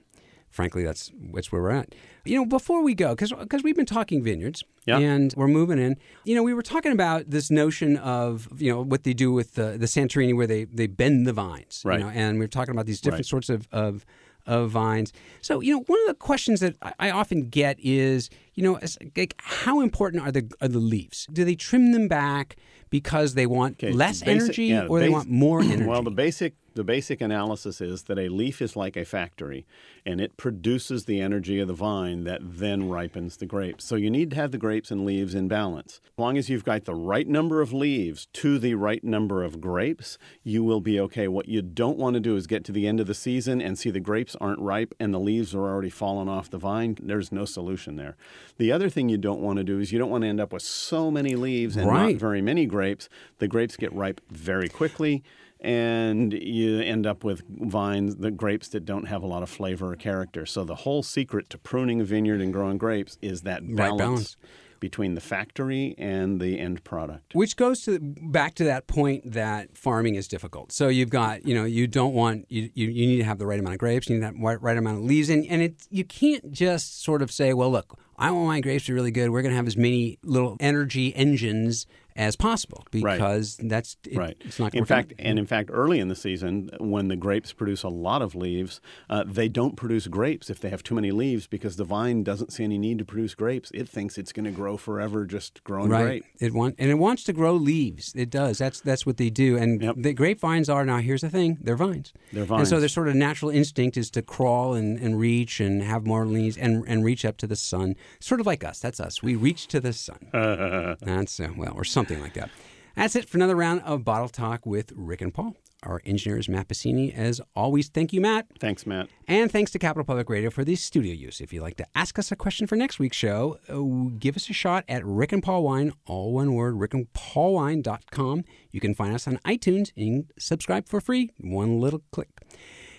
[0.49, 1.93] Frankly, that's that's where we're at.
[2.25, 3.32] You know, before we go, because
[3.63, 4.97] we've been talking vineyards, Yeah.
[4.97, 5.97] and we're moving in.
[6.23, 9.53] You know, we were talking about this notion of you know what they do with
[9.53, 11.99] the the Santorini, where they they bend the vines, Right.
[11.99, 13.25] You know, and we are talking about these different Right.
[13.28, 14.03] sorts of, of
[14.47, 15.13] of vines.
[15.41, 18.79] So, you know, one of the questions that I, often get is, you know,
[19.15, 21.27] like how important are the are the leaves?
[21.31, 22.55] Do they trim them back
[22.89, 25.83] because they want Okay, less basic- energy, yeah, or they want more energy?
[25.83, 29.65] Well, the basic the basic analysis is that a leaf is like a factory,
[30.05, 33.84] and it produces the energy of the vine that then ripens the grapes.
[33.84, 35.99] So you need to have the grapes and leaves in balance.
[36.05, 39.59] As long as you've got the right number of leaves to the right number of
[39.59, 41.28] grapes, you will be okay.
[41.28, 43.78] What you don't want to do is get to the end of the season and
[43.78, 46.97] see the grapes aren't ripe and the leaves are already fallen off the vine.
[47.01, 48.15] There's no solution there.
[48.57, 50.53] The other thing you don't want to do is you don't want to end up
[50.53, 52.11] with so many leaves and Right.
[52.13, 53.09] not very many grapes.
[53.39, 55.23] The grapes get ripe very quickly,
[55.59, 59.93] and you end up with vines, the grapes that don't have a lot of flavor
[59.93, 60.45] or character.
[60.45, 64.37] So the whole secret to pruning a vineyard and growing grapes is that balance, balance.
[64.79, 67.33] between the factory and the end product.
[67.33, 70.71] Which goes to back to that point that farming is difficult.
[70.71, 73.47] So you've got, you know, you don't want you, you, you need to have the
[73.47, 75.87] right amount of grapes, you need that right, right amount of leaves, and and it
[75.89, 79.11] you can't just sort of say, well, look, I want my grapes to be really
[79.11, 79.29] good.
[79.29, 81.85] We're going to have as many little energy engines
[82.18, 84.36] as possible because that's it, Right.
[84.41, 85.26] It's not in fact, out.
[85.26, 88.82] and in fact, early in the season, when the grapes produce a lot of leaves,
[89.09, 92.51] uh, they don't produce grapes if they have too many leaves because the vine doesn't
[92.51, 93.72] see any need to produce grapes.
[93.74, 96.03] It thinks it's going to grow forever, just growing Right.
[96.03, 96.26] grape.
[96.39, 98.13] It want and it wants to grow leaves.
[98.15, 98.57] It does.
[98.57, 99.57] That's that's what they do.
[99.57, 99.95] And Yep.
[99.99, 100.97] the grapevines are now.
[100.97, 102.13] Here's the thing: they're vines.
[102.34, 102.61] They're vines.
[102.61, 106.05] And so their sort of natural instinct is to crawl and, and reach and have
[106.05, 107.95] more leaves and and reach up to the sun.
[108.20, 108.80] Sort of like us.
[108.80, 109.22] That's us.
[109.22, 110.18] We reach to the sun.
[111.01, 112.49] That's uh, well, or something like that.
[112.95, 115.55] That's it for another round of Bottle Talk with Rick and Paul.
[115.83, 117.15] Our engineer is Matt Bassini.
[117.15, 118.47] As always, thank you, Matt.
[118.59, 119.09] Thanks, Matt.
[119.27, 121.39] And thanks to Capital Public Radio for the studio use.
[121.39, 124.49] If you'd like to ask us a question for next week's show, uh, give us
[124.49, 128.45] a shot at Rick and Paul Wine, all one word, rickandpaulwine.com.
[128.71, 132.29] You can find us on iTunes and subscribe for free, one little click.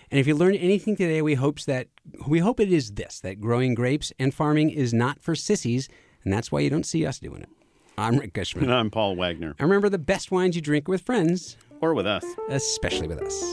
[0.09, 1.89] And if you learned anything today, we hopes that
[2.25, 5.89] we hope it is this that growing grapes and farming is not for sissies,
[6.23, 7.49] and that's why you don't see us doing it.
[7.99, 8.61] I'm Rick Kushman.
[8.63, 9.55] And I'm Paul Wagner.
[9.59, 12.23] And remember the best wines you drink with friends, Or with us.
[12.49, 13.43] especially with us.